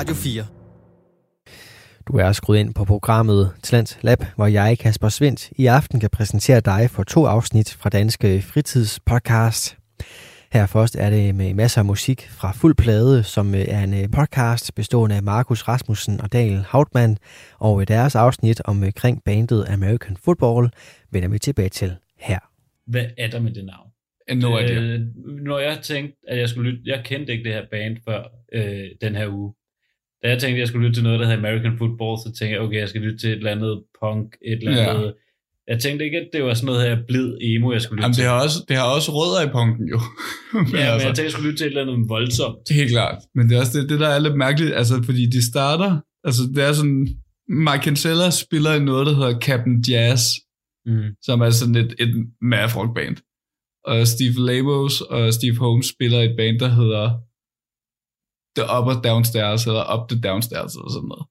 Radio 0.06 0.16
4. 0.16 0.46
Du 2.06 2.18
er 2.18 2.32
skruet 2.32 2.58
ind 2.58 2.74
på 2.74 2.84
programmet 2.84 3.52
Talent 3.62 3.98
Lab, 4.02 4.18
hvor 4.36 4.46
jeg, 4.46 4.78
Kasper 4.78 5.08
Svendt, 5.08 5.50
i 5.56 5.66
aften 5.66 6.00
kan 6.00 6.10
præsentere 6.10 6.60
dig 6.60 6.90
for 6.90 7.02
to 7.02 7.26
afsnit 7.26 7.72
fra 7.80 7.90
Danske 7.90 8.42
Fritidspodcast. 8.42 9.76
Her 10.52 10.66
først 10.66 10.96
er 10.96 11.10
det 11.10 11.34
med 11.34 11.54
masser 11.54 11.80
af 11.80 11.84
musik 11.84 12.28
fra 12.30 12.52
Fuld 12.52 12.74
Plade, 12.74 13.22
som 13.22 13.54
er 13.54 13.82
en 13.84 14.10
podcast 14.10 14.74
bestående 14.74 15.16
af 15.16 15.22
Markus 15.22 15.62
Rasmussen 15.68 16.20
og 16.20 16.32
Daniel 16.32 16.64
Hautmann, 16.68 17.18
og 17.58 17.88
deres 17.88 18.14
afsnit 18.14 18.62
omkring 18.64 19.22
bandet 19.24 19.64
American 19.68 20.16
Football 20.24 20.70
vender 21.10 21.28
vi 21.28 21.38
tilbage 21.38 21.68
til 21.68 21.96
her. 22.18 22.38
Hvad 22.86 23.04
er 23.18 23.30
der 23.30 23.40
med 23.40 23.54
det 23.54 23.64
navn? 23.64 23.90
No 24.42 24.58
idea. 24.58 24.80
Øh, 24.80 25.00
når 25.42 25.58
jeg 25.58 25.78
tænkte, 25.82 26.16
at 26.28 26.38
jeg 26.38 26.48
skulle 26.48 26.70
lytte, 26.70 26.82
jeg 26.86 27.04
kendte 27.04 27.32
ikke 27.32 27.44
det 27.44 27.52
her 27.52 27.66
band 27.70 27.96
før 28.04 28.22
øh, 28.52 28.90
den 29.00 29.14
her 29.14 29.28
uge. 29.28 29.54
Da 30.22 30.28
jeg 30.28 30.38
tænkte, 30.38 30.56
at 30.56 30.60
jeg 30.60 30.68
skulle 30.68 30.86
lytte 30.86 30.96
til 30.96 31.04
noget, 31.04 31.20
der 31.20 31.26
hedder 31.26 31.38
American 31.38 31.78
Football, 31.78 32.14
så 32.24 32.28
tænkte 32.38 32.52
jeg, 32.54 32.60
okay, 32.60 32.78
jeg 32.80 32.88
skal 32.88 33.00
lytte 33.00 33.18
til 33.18 33.30
et 33.30 33.36
eller 33.36 33.50
andet 33.50 33.82
punk, 34.00 34.26
et 34.44 34.58
eller 34.62 34.90
andet... 34.90 35.06
Ja. 35.06 35.12
Jeg 35.72 35.80
tænkte 35.80 36.04
ikke, 36.04 36.18
at 36.18 36.28
det 36.32 36.44
var 36.44 36.54
sådan 36.54 36.66
noget 36.66 36.88
her 36.88 36.96
blid 37.08 37.28
emo, 37.40 37.72
jeg 37.72 37.82
skulle 37.82 37.96
lytte 37.96 38.04
Jamen, 38.04 38.14
til. 38.14 38.22
Det 38.22 38.30
har, 38.30 38.42
også, 38.42 38.58
det 38.68 38.76
har 38.76 38.88
også 38.96 39.10
rødder 39.18 39.40
i 39.48 39.50
punken, 39.58 39.88
jo. 39.94 40.00
men 40.52 40.66
ja, 40.66 40.70
men 40.72 40.76
altså, 40.76 41.06
jeg 41.08 41.16
tænkte, 41.16 41.22
jeg 41.22 41.32
skulle 41.32 41.48
lytte 41.48 41.58
til 41.60 41.66
et 41.66 41.70
eller 41.70 41.82
andet 41.82 42.08
voldsomt. 42.08 42.58
Helt 42.70 42.90
klart. 42.90 43.18
Men 43.34 43.48
det 43.48 43.56
er 43.56 43.60
også 43.60 43.78
det, 43.78 43.88
det 43.90 44.00
der 44.00 44.08
er 44.08 44.18
lidt 44.18 44.36
mærkeligt, 44.36 44.74
altså, 44.74 45.02
fordi 45.08 45.26
de 45.26 45.42
starter... 45.50 45.90
Altså, 46.24 46.42
det 46.54 46.64
er 46.64 46.72
sådan... 46.72 47.08
Mike 47.48 47.82
Kinsella 47.82 48.30
spiller 48.30 48.72
i 48.74 48.80
noget, 48.90 49.06
der 49.06 49.14
hedder 49.14 49.40
Captain 49.40 49.84
Jazz, 49.88 50.22
mm. 50.86 51.08
som 51.22 51.40
er 51.40 51.50
sådan 51.50 51.74
et, 51.74 51.94
et 51.98 52.10
rock 52.76 52.94
band. 52.94 53.16
Og 53.84 54.06
Steve 54.06 54.46
Labos 54.46 55.00
og 55.00 55.34
Steve 55.34 55.56
Holmes 55.56 55.86
spiller 55.86 56.20
i 56.20 56.24
et 56.24 56.36
band, 56.36 56.58
der 56.58 56.68
hedder 56.68 57.06
The 58.56 58.64
Upper 58.76 58.96
Downstairs, 59.08 59.66
eller 59.66 59.84
Up 59.94 60.08
the 60.08 60.20
Downstairs, 60.20 60.74
eller 60.74 60.90
sådan 60.90 61.08
noget. 61.08 61.26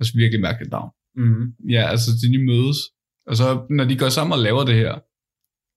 Er 0.00 0.04
virkelig 0.16 0.40
mærkeligt 0.40 0.70
navn. 0.70 0.90
Mm. 1.16 1.44
Ja, 1.70 1.82
altså 1.92 2.10
de 2.22 2.30
lige 2.30 2.46
mødes. 2.46 2.78
Og 3.26 3.36
så 3.36 3.66
når 3.70 3.84
de 3.84 3.96
går 3.96 4.08
sammen 4.08 4.32
og 4.32 4.38
laver 4.38 4.64
det 4.64 4.74
her, 4.74 4.94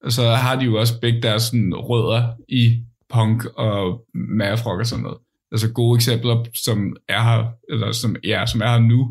så 0.10 0.24
har 0.44 0.60
de 0.60 0.66
jo 0.66 0.80
også 0.80 1.00
begge 1.02 1.22
deres 1.22 1.44
sådan, 1.44 1.76
rødder 1.76 2.22
i 2.48 2.84
punk 3.10 3.46
og 3.46 4.06
math 4.14 4.66
rock 4.66 4.80
og 4.80 4.86
sådan 4.86 5.04
noget. 5.04 5.18
Altså 5.52 5.74
gode 5.74 5.96
eksempler, 5.96 6.46
som 6.66 6.96
er 7.08 7.22
her, 7.22 7.52
eller 7.70 7.92
som, 7.92 8.16
ja, 8.24 8.46
som 8.46 8.62
er 8.62 8.68
her 8.68 8.80
nu, 8.80 9.02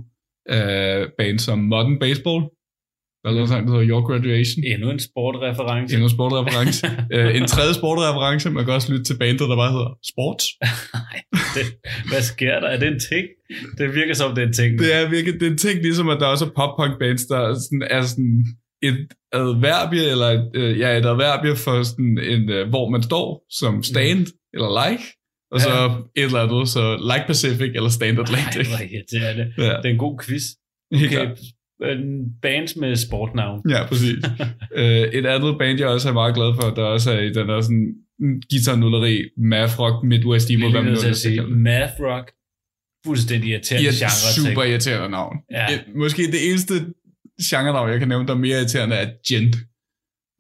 uh, 0.55 1.13
band 1.19 1.39
som 1.39 1.59
Modern 1.59 1.99
Baseball, 1.99 2.45
der 3.23 3.31
er 3.31 3.41
en 3.41 3.49
sang, 3.49 3.67
der 3.67 3.73
hedder 3.73 3.89
Your 3.93 4.03
Graduation. 4.09 4.65
Endnu 4.65 4.91
en 4.91 5.01
sportreference. 5.09 5.95
Endnu 5.95 6.07
en 6.07 6.15
sportreference. 6.17 6.87
uh, 7.17 7.37
en 7.39 7.47
tredje 7.55 7.75
sportreference, 7.75 8.51
man 8.51 8.65
kan 8.65 8.75
også 8.75 8.93
lytte 8.93 9.05
til 9.05 9.17
bandet, 9.19 9.49
der 9.51 9.57
bare 9.63 9.73
hedder 9.77 9.91
Sports. 10.13 10.45
Nej, 10.99 11.17
det, 11.57 11.65
hvad 12.11 12.23
sker 12.23 12.61
der? 12.61 12.69
Er 12.75 12.79
det 12.83 12.89
en 12.89 13.01
ting? 13.13 13.25
Det 13.79 13.95
virker 13.95 14.15
som, 14.15 14.35
det 14.35 14.43
er 14.43 14.47
en 14.47 14.53
ting. 14.53 14.79
Det 14.79 14.95
er 14.99 15.11
virkelig 15.11 15.41
det 15.41 15.47
er 15.47 15.51
en 15.51 15.59
ting, 15.67 15.77
ligesom 15.83 16.09
at 16.09 16.21
der 16.21 16.27
også 16.27 16.45
er 16.45 16.53
pop-punk 16.59 16.95
bands, 17.03 17.25
der 17.27 17.39
er 17.49 17.55
sådan, 17.65 17.83
er 17.97 18.03
sådan 18.03 18.45
et 18.83 19.07
adverbie, 19.33 20.07
eller 20.15 20.29
et, 20.39 20.51
øh, 20.55 20.79
ja, 20.79 20.89
et 20.99 21.07
adverbie 21.07 21.57
for 21.57 21.83
sådan 21.83 22.19
en, 22.33 22.43
uh, 22.57 22.69
hvor 22.73 22.89
man 22.95 23.03
står, 23.03 23.27
som 23.61 23.83
stand 23.83 24.19
mm. 24.19 24.55
eller 24.55 24.71
like, 24.83 25.05
og 25.53 25.59
ja. 25.59 25.65
så 25.65 25.73
et 26.17 26.25
eller 26.25 26.43
andet, 26.45 26.69
så 26.69 26.83
like 27.11 27.25
Pacific 27.27 27.71
eller 27.75 27.91
stand 27.99 28.15
Atlantic. 28.25 28.57
Nej, 28.57 28.71
hvor 28.73 28.83
irriterende. 28.95 29.45
Ja. 29.59 29.77
Det 29.81 29.87
er 29.91 29.95
en 29.99 30.05
god 30.07 30.17
quiz. 30.25 30.45
Okay, 30.95 31.27
bands 32.43 32.77
med 32.77 32.97
sportnavn. 32.97 33.71
Ja, 33.71 33.87
præcis. 33.87 34.25
uh, 34.77 34.83
et 35.19 35.27
andet 35.27 35.59
band, 35.59 35.79
jeg 35.79 35.89
også 35.89 36.09
er 36.09 36.13
meget 36.13 36.35
glad 36.35 36.55
for, 36.61 36.75
der 36.75 36.83
også 36.83 37.13
er 37.13 37.21
i 37.21 37.33
den 37.33 37.49
der 37.49 37.61
sådan 37.61 37.95
guitar-nulleri, 38.51 39.29
math 39.37 39.79
rock, 39.79 40.05
midwest 40.05 40.51
emo, 40.51 40.71
hvad 40.71 40.83
man 40.83 40.93
nu 40.93 41.15
sige. 41.15 41.43
Math 41.43 41.93
rock, 42.01 42.33
fuldstændig 43.07 43.51
irriterende 43.51 43.89
ja, 43.89 43.95
genre. 43.95 44.51
Super 44.53 44.63
irriterende 44.63 45.09
navn. 45.09 45.37
Ja. 45.51 45.67
Et, 45.75 45.85
måske 45.95 46.23
det 46.23 46.49
eneste 46.51 46.75
genre 47.43 47.87
jeg 47.87 47.99
kan 47.99 48.09
nævne, 48.09 48.27
der 48.27 48.35
er 48.35 48.39
mere 48.39 48.57
irriterende, 48.59 48.97
er 48.97 49.11
gent. 49.29 49.57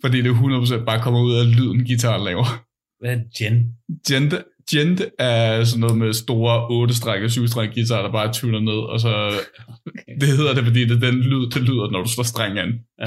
Fordi 0.03 0.23
det 0.23 0.31
100% 0.31 0.85
bare 0.85 1.03
kommer 1.03 1.21
ud 1.21 1.35
af 1.35 1.57
lyden, 1.57 1.87
guitar 1.87 2.25
laver. 2.25 2.65
Hvad 3.01 3.17
er 3.17 3.23
gent? 3.39 3.67
Gent 4.09 4.35
Gent 4.71 5.03
er 5.19 5.65
sådan 5.65 5.81
noget 5.81 5.99
med 5.99 6.13
store 6.13 6.67
8 6.71 6.95
stræk 6.95 7.23
og 7.23 7.31
7 7.31 7.47
stræk 7.47 7.75
guitar, 7.75 8.03
der 8.03 8.13
bare 8.13 8.33
tuner 8.33 8.61
ned, 8.61 8.81
og 8.93 9.01
så 9.01 9.13
okay. 9.67 10.15
det 10.21 10.29
hedder 10.29 10.55
det, 10.55 10.65
fordi 10.65 10.81
det 10.85 10.97
er 10.97 11.11
den 11.11 11.21
lyd, 11.21 11.51
det 11.51 11.63
lyder, 11.63 11.91
når 11.91 12.03
du 12.03 12.09
slår 12.09 12.25
strengen 12.25 12.59
an. 12.59 12.73
Ja. 12.99 13.05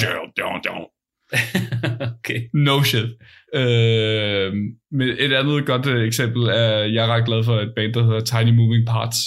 okay. 2.20 2.40
No 2.54 2.84
shit. 2.84 3.10
Øh, 3.56 4.54
men 4.92 5.08
et 5.24 5.34
andet 5.34 5.66
godt 5.66 5.86
øh, 5.88 6.08
eksempel 6.08 6.44
er, 6.44 6.78
jeg 6.96 7.06
er 7.06 7.14
ret 7.16 7.26
glad 7.26 7.44
for 7.44 7.60
et 7.60 7.74
band, 7.76 7.94
der 7.94 8.04
hedder 8.04 8.20
Tiny 8.20 8.54
Moving 8.58 8.88
Parts. 8.88 9.18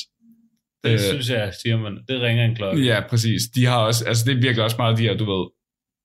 Det 0.85 0.93
øh, 0.93 0.99
synes 0.99 1.31
jeg, 1.31 1.53
siger 1.63 1.77
man. 1.79 1.99
Det 2.09 2.21
ringer 2.21 2.45
en 2.45 2.57
klokke. 2.57 2.83
Ja, 2.83 3.01
præcis. 3.11 3.43
De 3.55 3.65
har 3.65 3.79
også, 3.79 4.05
altså 4.09 4.25
det 4.27 4.33
er 4.37 4.41
virkelig 4.41 4.65
også 4.65 4.77
meget 4.79 4.99
de 4.99 5.03
her, 5.03 5.17
du 5.17 5.25
ved, 5.25 5.47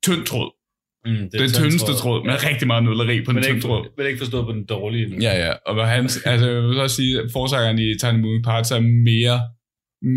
tynd 0.05 0.25
tråd. 0.25 0.51
Mm, 1.05 1.29
det 1.31 1.39
den 1.39 1.49
tyndeste 1.49 1.93
tråd, 1.93 2.25
med 2.25 2.33
ja. 2.33 2.49
rigtig 2.49 2.67
meget 2.67 2.83
nulleri 2.83 3.25
på 3.25 3.31
den 3.31 3.43
tynde 3.43 3.61
tråd. 3.61 3.87
Men 3.97 4.07
ikke 4.07 4.19
forstået 4.19 4.45
på 4.45 4.51
den 4.51 4.65
dårlige. 4.65 5.05
Nu. 5.09 5.15
Ja, 5.21 5.33
ja. 5.45 5.53
Og 5.65 5.87
han, 5.87 6.03
altså, 6.31 6.49
jeg 6.49 6.63
vil 6.63 6.79
også 6.79 6.95
sige, 6.95 7.19
at 7.19 7.25
forsangeren 7.33 7.79
i 7.79 7.97
Tiny 8.01 8.19
Moving 8.19 8.43
Parts 8.43 8.71
er 8.71 8.79
mere, 9.09 9.37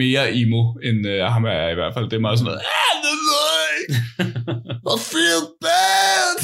mere 0.01 0.25
emo, 0.35 0.63
end 0.83 1.01
uh, 1.07 1.33
ham 1.35 1.45
er 1.45 1.69
i 1.69 1.75
hvert 1.75 1.95
fald. 1.95 2.05
Det 2.05 2.17
er 2.17 2.21
meget 2.21 2.39
sådan 2.39 2.51
noget, 2.51 2.63
I 4.95 4.97
feel 5.13 5.43
bad! 5.65 6.37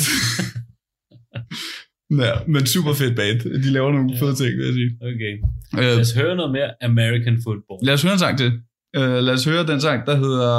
ja, 2.24 2.34
men 2.52 2.66
super 2.66 2.94
fedt 2.94 3.16
band. 3.16 3.40
De 3.64 3.70
laver 3.76 3.92
nogle 3.92 4.12
ja. 4.12 4.20
fede 4.20 4.34
ting, 4.34 4.52
vil 4.58 4.64
jeg 4.66 4.74
sige. 4.80 4.90
Okay. 5.10 5.34
Uh, 5.72 5.96
lad 5.96 6.00
os 6.00 6.12
høre 6.12 6.36
noget 6.36 6.52
mere 6.52 6.70
American 6.82 7.36
football. 7.44 7.78
Lad 7.82 7.94
os 7.94 8.02
høre 8.02 8.12
en 8.12 8.18
sang 8.18 8.38
til. 8.38 8.50
Uh, 8.98 9.18
lad 9.26 9.34
os 9.38 9.44
høre 9.44 9.66
den 9.66 9.80
sang, 9.80 10.06
der 10.06 10.16
hedder 10.16 10.54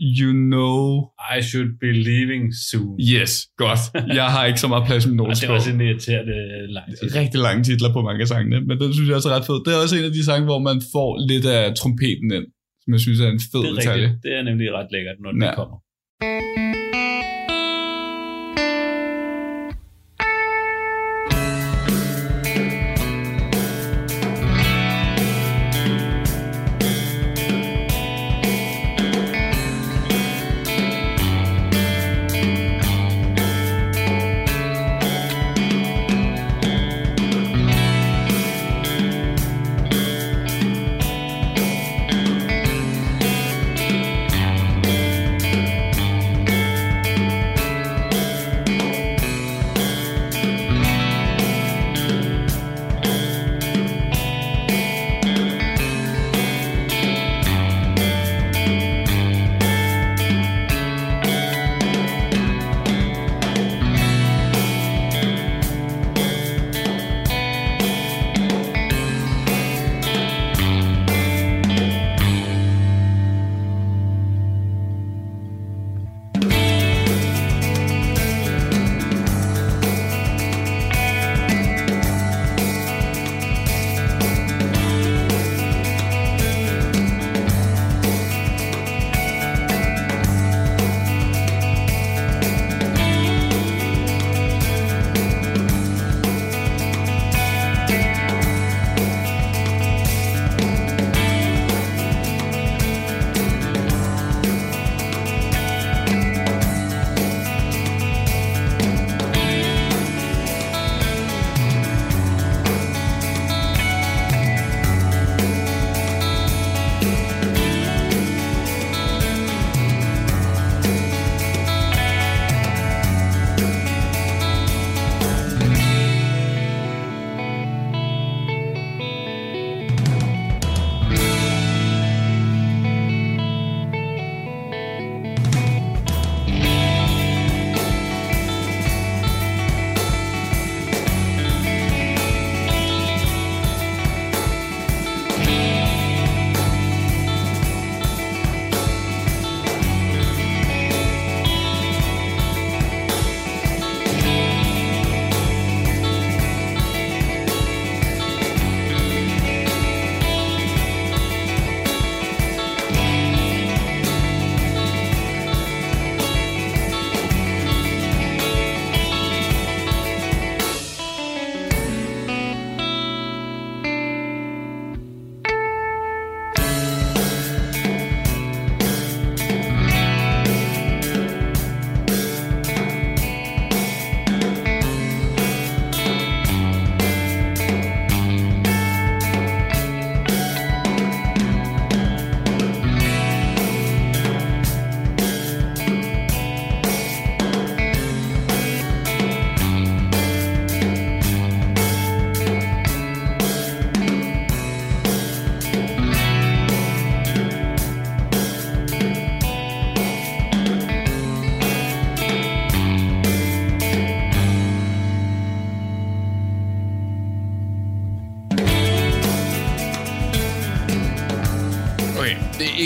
You 0.00 0.32
know... 0.32 1.10
I 1.36 1.42
should 1.42 1.70
be 1.80 1.90
leaving 1.92 2.44
soon. 2.70 2.94
Yes, 3.14 3.32
godt. 3.56 3.80
Jeg 4.20 4.26
har 4.34 4.42
ikke 4.46 4.60
så 4.60 4.68
meget 4.68 4.84
plads 4.86 5.06
med 5.06 5.16
på. 5.18 5.24
Det 5.24 5.44
er 5.44 5.50
også 5.50 5.70
en 5.70 5.80
irriterende 5.80 6.36
lang 6.76 6.88
titel. 6.98 7.18
Rigtig 7.18 7.40
lange 7.40 7.62
titler 7.64 7.92
på 7.92 8.00
mange 8.02 8.20
af 8.20 8.28
sangene, 8.28 8.60
men 8.68 8.80
den 8.80 8.94
synes 8.94 9.08
jeg 9.08 9.16
også 9.16 9.30
er 9.30 9.34
ret 9.36 9.46
fed. 9.50 9.58
Det 9.64 9.70
er 9.74 9.78
også 9.84 9.96
en 9.98 10.04
af 10.04 10.14
de 10.18 10.24
sange, 10.24 10.44
hvor 10.50 10.58
man 10.58 10.78
får 10.94 11.10
lidt 11.30 11.46
af 11.46 11.74
trompeten 11.80 12.28
ind, 12.38 12.46
som 12.82 12.92
jeg 12.94 13.00
synes 13.00 13.20
er 13.20 13.30
en 13.36 13.42
fed 13.52 13.62
detalje. 13.76 14.06
Det 14.06 14.12
er, 14.12 14.16
det 14.24 14.32
er 14.38 14.42
nemlig 14.42 14.66
ret 14.78 14.88
lækkert, 14.94 15.16
når 15.24 15.30
den 15.32 15.42
ja. 15.42 15.54
kommer. 15.54 15.76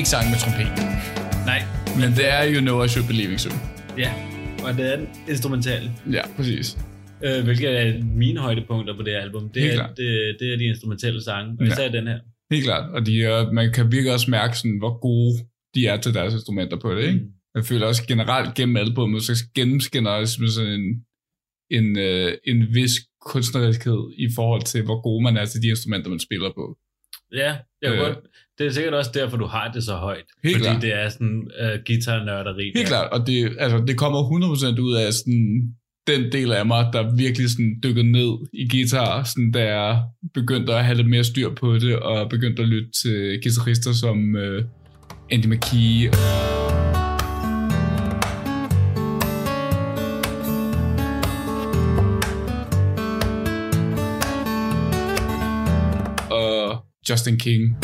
Ikke 0.09 0.17
sang 0.17 0.31
med 0.35 0.39
trompet. 0.45 0.69
Nej. 1.51 1.61
Men 2.01 2.09
det 2.19 2.27
er 2.37 2.43
You 2.53 2.61
Know 2.67 2.77
I 2.85 2.89
Should 2.89 3.07
Believe 3.11 3.39
Soon. 3.39 3.59
Ja, 4.05 4.11
og 4.65 4.71
det 4.77 4.93
er 4.93 4.97
den 4.97 5.09
instrumentale. 5.29 5.87
Ja, 6.17 6.23
præcis. 6.37 6.79
Øh, 7.25 7.45
hvilket 7.45 7.69
er 7.81 8.05
mine 8.25 8.41
højdepunkter 8.41 8.97
på 8.97 9.03
det 9.03 9.15
album. 9.25 9.45
Det, 9.55 9.75
er, 9.75 9.87
det, 9.87 10.09
det 10.41 10.47
er 10.53 10.57
de 10.57 10.65
instrumentelle 10.65 11.21
sange, 11.25 11.57
og 11.61 11.67
især 11.67 11.83
ja. 11.83 11.93
den 11.99 12.07
her. 12.07 12.19
Helt 12.53 12.65
klart, 12.65 12.91
og 12.97 13.07
de 13.07 13.25
er, 13.25 13.53
man 13.53 13.73
kan 13.73 13.93
virkelig 13.93 14.13
også 14.13 14.31
mærke, 14.31 14.59
sådan, 14.59 14.79
hvor 14.79 14.95
gode 15.09 15.35
de 15.75 15.87
er 15.87 15.97
til 15.97 16.15
deres 16.15 16.35
instrumenter 16.35 16.79
på 16.85 16.95
det. 16.95 17.03
Ikke? 17.03 17.19
Mm. 17.19 17.31
Jeg 17.55 17.65
føler 17.65 17.87
også 17.87 18.07
generelt 18.07 18.55
gennem 18.55 18.77
albumet, 18.77 19.23
så 19.23 19.35
gennemskinner 19.55 20.11
også 20.11 20.35
sådan 20.57 20.73
en, 20.81 20.87
en, 21.71 21.99
øh, 21.99 22.33
en 22.47 22.75
vis 22.75 22.93
kunstneriskhed 23.33 24.03
i 24.19 24.29
forhold 24.37 24.63
til, 24.63 24.85
hvor 24.85 25.03
gode 25.03 25.23
man 25.25 25.37
er 25.37 25.45
til 25.45 25.63
de 25.63 25.69
instrumenter, 25.69 26.11
man 26.11 26.27
spiller 26.29 26.51
på. 26.61 26.65
Ja, 27.33 27.57
jeg 27.83 27.93
øh, 27.93 27.99
godt. 27.99 28.17
det 28.59 28.67
er 28.67 28.71
sikkert 28.71 28.95
også 28.95 29.11
derfor, 29.15 29.37
du 29.37 29.47
har 29.47 29.73
det 29.73 29.85
så 29.85 29.95
højt. 29.95 30.25
Helt 30.45 30.57
fordi 30.57 30.69
klart. 30.69 30.83
det 30.83 30.95
er 30.95 31.09
sådan 31.09 31.51
uh, 31.63 31.79
guitar-nørderi. 31.87 32.65
Helt 32.65 32.77
der. 32.77 32.87
klart, 32.87 33.13
og 33.13 33.27
det, 33.27 33.57
altså, 33.59 33.79
det 33.87 33.99
kommer 33.99 34.19
100% 34.77 34.81
ud 34.81 34.95
af 34.95 35.13
sådan, 35.13 35.75
den 36.07 36.33
del 36.33 36.53
af 36.53 36.67
mig, 36.67 36.87
der 36.93 37.17
virkelig 37.17 37.51
sådan 37.51 37.81
dykker 37.83 38.03
ned 38.03 38.49
i 38.53 38.69
guitar, 38.69 39.23
sådan, 39.23 39.53
da 39.53 39.65
jeg 39.77 40.03
begyndte 40.35 40.75
at 40.75 40.85
have 40.85 40.97
lidt 40.97 41.09
mere 41.09 41.25
styr 41.25 41.55
på 41.55 41.75
det, 41.75 41.97
og 41.97 42.31
begyndte 42.31 42.63
at 42.63 42.69
lytte 42.69 42.91
til 43.03 43.41
guitarister 43.43 43.93
som 43.93 44.35
uh, 44.35 44.65
Andy 45.31 45.47
McKee. 45.47 46.11
Og 46.11 46.68
Justin 57.11 57.39
King. 57.39 57.77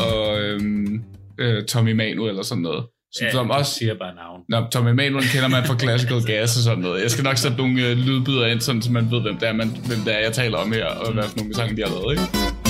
Og 0.00 0.40
øhm, 0.40 1.02
øh, 1.38 1.64
Tommy 1.64 1.92
Manu 1.92 2.28
eller 2.28 2.42
sådan 2.42 2.62
noget. 2.62 2.84
Som, 3.12 3.26
ja, 3.26 3.30
som 3.30 3.50
også 3.50 3.74
siger 3.74 3.94
bare 3.98 4.14
navn. 4.14 4.40
Nå, 4.48 4.66
Tommy 4.72 4.90
Emanuel 4.90 5.24
kender 5.24 5.48
man 5.48 5.64
fra 5.64 5.78
Classical 5.78 6.22
Gas 6.26 6.56
og 6.56 6.62
sådan 6.62 6.78
noget. 6.78 7.02
Jeg 7.02 7.10
skal 7.10 7.24
nok 7.24 7.36
sætte 7.36 7.56
nogle 7.56 7.88
øh, 7.88 7.96
lydbyder 7.96 8.46
ind, 8.46 8.60
sådan, 8.60 8.82
så 8.82 8.92
man 8.92 9.10
ved, 9.10 9.20
hvem 9.20 9.36
det 9.36 9.48
er, 9.48 9.52
man, 9.52 9.68
hvem 9.68 9.98
det 10.04 10.14
er 10.14 10.18
jeg 10.18 10.32
taler 10.32 10.58
om 10.58 10.72
her, 10.72 10.86
og 10.86 11.12
hvad 11.12 11.24
for 11.24 11.36
nogle 11.38 11.54
sange 11.54 11.76
de 11.76 11.82
har 11.82 11.88
lavet, 11.88 12.12
ikke? 12.12 12.63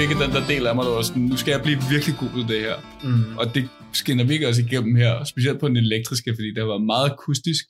Virkelig 0.00 0.20
den 0.24 0.32
der 0.36 0.44
del 0.52 0.64
af 0.66 0.74
mig, 0.74 0.84
der 0.84 0.94
var 0.98 1.02
sådan, 1.02 1.22
nu 1.32 1.36
skal 1.42 1.50
jeg 1.54 1.62
blive 1.66 1.78
virkelig 1.94 2.14
god 2.22 2.32
til 2.36 2.46
det 2.52 2.60
her. 2.66 2.76
Mm. 3.04 3.36
Og 3.40 3.44
det 3.54 3.62
skinner 4.00 4.24
virkelig 4.24 4.48
også 4.48 4.62
igennem 4.66 4.94
her, 5.02 5.24
specielt 5.32 5.60
på 5.60 5.68
den 5.68 5.76
elektriske, 5.76 6.30
fordi 6.36 6.48
det 6.54 6.60
har 6.62 6.70
været 6.74 6.86
meget 6.92 7.06
akustisk. 7.12 7.64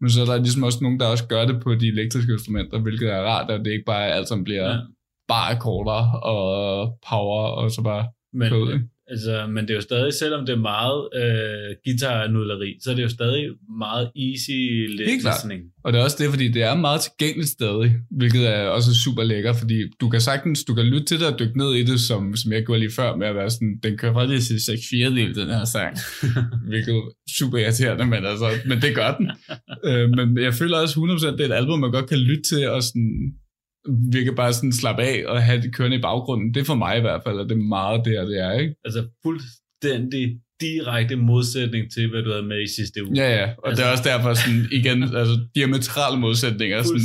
Men 0.00 0.10
så 0.10 0.18
er 0.22 0.28
der 0.30 0.36
ligesom 0.36 0.62
også 0.68 0.78
nogen, 0.82 1.00
der 1.00 1.06
også 1.06 1.26
gør 1.32 1.44
det 1.50 1.56
på 1.64 1.74
de 1.74 1.86
elektriske 1.94 2.32
instrumenter, 2.32 2.78
hvilket 2.78 3.08
er 3.16 3.20
rart, 3.30 3.50
at 3.50 3.60
det 3.64 3.70
ikke 3.72 3.90
bare 3.92 4.04
er 4.08 4.14
alt, 4.14 4.28
som 4.28 4.44
bliver 4.44 4.68
ja. 4.70 4.78
bare 5.28 5.46
akkorder 5.52 6.02
og 6.32 6.44
power, 7.08 7.42
og 7.58 7.70
så 7.70 7.82
bare 7.82 8.04
men, 8.32 8.48
kød, 8.50 8.68
Altså, 9.08 9.46
men 9.46 9.64
det 9.64 9.70
er 9.70 9.74
jo 9.74 9.80
stadig, 9.80 10.12
selvom 10.14 10.46
det 10.46 10.52
er 10.52 10.58
meget 10.58 11.08
øh, 11.20 11.76
guitar-nudleri, 11.84 12.78
så 12.82 12.90
er 12.90 12.94
det 12.94 13.02
jo 13.02 13.08
stadig 13.08 13.44
meget 13.78 14.10
easy 14.16 14.58
listening. 15.00 15.62
Og 15.84 15.92
det 15.92 15.98
er 15.98 16.04
også 16.04 16.16
det, 16.20 16.30
fordi 16.30 16.48
det 16.48 16.62
er 16.62 16.74
meget 16.74 17.00
tilgængeligt 17.00 17.50
stadig, 17.50 17.94
hvilket 18.10 18.46
er 18.48 18.62
også 18.62 18.94
super 19.04 19.22
lækker, 19.22 19.52
fordi 19.52 19.78
du 20.00 20.08
kan 20.08 20.20
sagtens, 20.20 20.64
du 20.64 20.74
kan 20.74 20.84
lytte 20.84 21.06
til 21.06 21.20
det 21.20 21.26
og 21.32 21.38
dykke 21.38 21.58
ned 21.58 21.74
i 21.74 21.82
det, 21.82 22.00
som, 22.00 22.36
som 22.36 22.52
jeg 22.52 22.66
gjorde 22.66 22.80
lige 22.80 22.92
før, 22.92 23.16
med 23.16 23.26
at 23.26 23.34
være 23.34 23.50
sådan, 23.50 23.78
den 23.82 23.98
kører 23.98 24.14
faktisk 24.14 24.50
i 24.50 24.58
6 24.58 24.82
4 24.90 25.10
del, 25.10 25.34
den 25.34 25.48
her 25.48 25.64
sang, 25.64 25.96
hvilket 26.68 26.94
er 26.94 27.02
super 27.38 27.58
irriterende, 27.58 28.06
men, 28.06 28.24
altså, 28.24 28.50
men 28.66 28.82
det 28.82 28.94
gør 28.94 29.16
den. 29.18 29.30
øh, 29.88 30.10
men 30.10 30.38
jeg 30.38 30.54
føler 30.54 30.78
også 30.78 31.00
100% 31.00 31.36
det 31.36 31.40
er 31.40 31.44
et 31.44 31.52
album, 31.52 31.80
man 31.80 31.90
godt 31.90 32.08
kan 32.08 32.18
lytte 32.18 32.42
til, 32.42 32.68
og 32.68 32.82
sådan, 32.82 33.32
virker 34.12 34.34
bare 34.34 34.52
sådan 34.52 34.72
slappe 34.72 35.02
af 35.02 35.24
og 35.26 35.42
have 35.42 35.62
det 35.62 35.74
kørende 35.74 35.96
i 35.96 36.00
baggrunden. 36.00 36.54
Det 36.54 36.60
er 36.60 36.64
for 36.64 36.74
mig 36.74 36.98
i 36.98 37.00
hvert 37.00 37.22
fald, 37.26 37.38
og 37.38 37.48
det 37.48 37.54
er 37.58 37.62
meget 37.62 38.04
der, 38.04 38.24
det 38.24 38.38
er, 38.40 38.52
ikke? 38.52 38.74
Altså 38.84 39.08
fuldstændig 39.24 40.40
direkte 40.60 41.16
modsætning 41.16 41.92
til, 41.92 42.10
hvad 42.10 42.22
du 42.22 42.30
havde 42.30 42.46
med 42.46 42.62
i 42.62 42.74
sidste 42.76 43.04
uge. 43.04 43.16
Ja, 43.16 43.28
ja, 43.38 43.46
og 43.58 43.68
altså, 43.68 43.82
det 43.82 43.88
er 43.88 43.92
også 43.92 44.08
derfor 44.12 44.34
sådan, 44.34 44.68
igen, 44.72 45.02
altså 45.20 45.36
diametrale 45.54 46.20
modsætninger. 46.20 46.82
Sådan, 46.82 47.00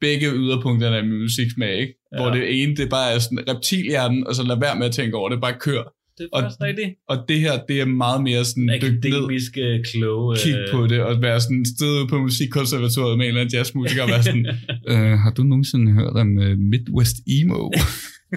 begge 0.00 0.26
yderpunkterne 0.32 0.96
af 0.96 1.04
musiksmag, 1.04 1.74
ikke? 1.74 1.94
Ja. 2.12 2.22
Hvor 2.22 2.30
det 2.30 2.62
ene, 2.62 2.76
det 2.76 2.90
bare 2.90 3.12
er 3.14 3.18
sådan 3.18 3.48
reptilhjernen, 3.48 4.26
og 4.26 4.34
så 4.34 4.42
lad 4.42 4.60
være 4.60 4.78
med 4.78 4.86
at 4.86 4.92
tænke 4.92 5.16
over 5.16 5.28
det, 5.28 5.40
bare 5.40 5.56
kør 5.60 5.82
det 6.20 6.28
er 6.32 6.36
og, 6.36 6.42
rigtigt. 6.68 6.90
Og 7.08 7.16
det 7.28 7.38
her, 7.40 7.52
det 7.68 7.80
er 7.80 7.84
meget 7.84 8.22
mere 8.22 8.44
sådan 8.44 8.68
dyk 8.82 9.04
ned, 9.04 9.84
kloge. 9.90 10.36
Kig 10.36 10.54
øh, 10.54 10.70
på 10.72 10.86
det, 10.86 11.00
og 11.00 11.22
være 11.22 11.40
sådan 11.40 11.64
sted 11.64 12.08
på 12.08 12.16
musikkonservatoriet 12.18 13.18
med 13.18 13.24
en 13.26 13.28
eller 13.28 13.40
anden 13.40 13.54
jazzmusiker, 13.56 14.02
og 14.02 14.08
være 14.08 14.22
sådan, 14.22 14.46
øh, 14.92 15.12
har 15.22 15.32
du 15.36 15.42
nogensinde 15.42 15.92
hørt 15.92 16.16
om 16.16 16.26
Midwest 16.72 17.16
Emo? 17.26 17.70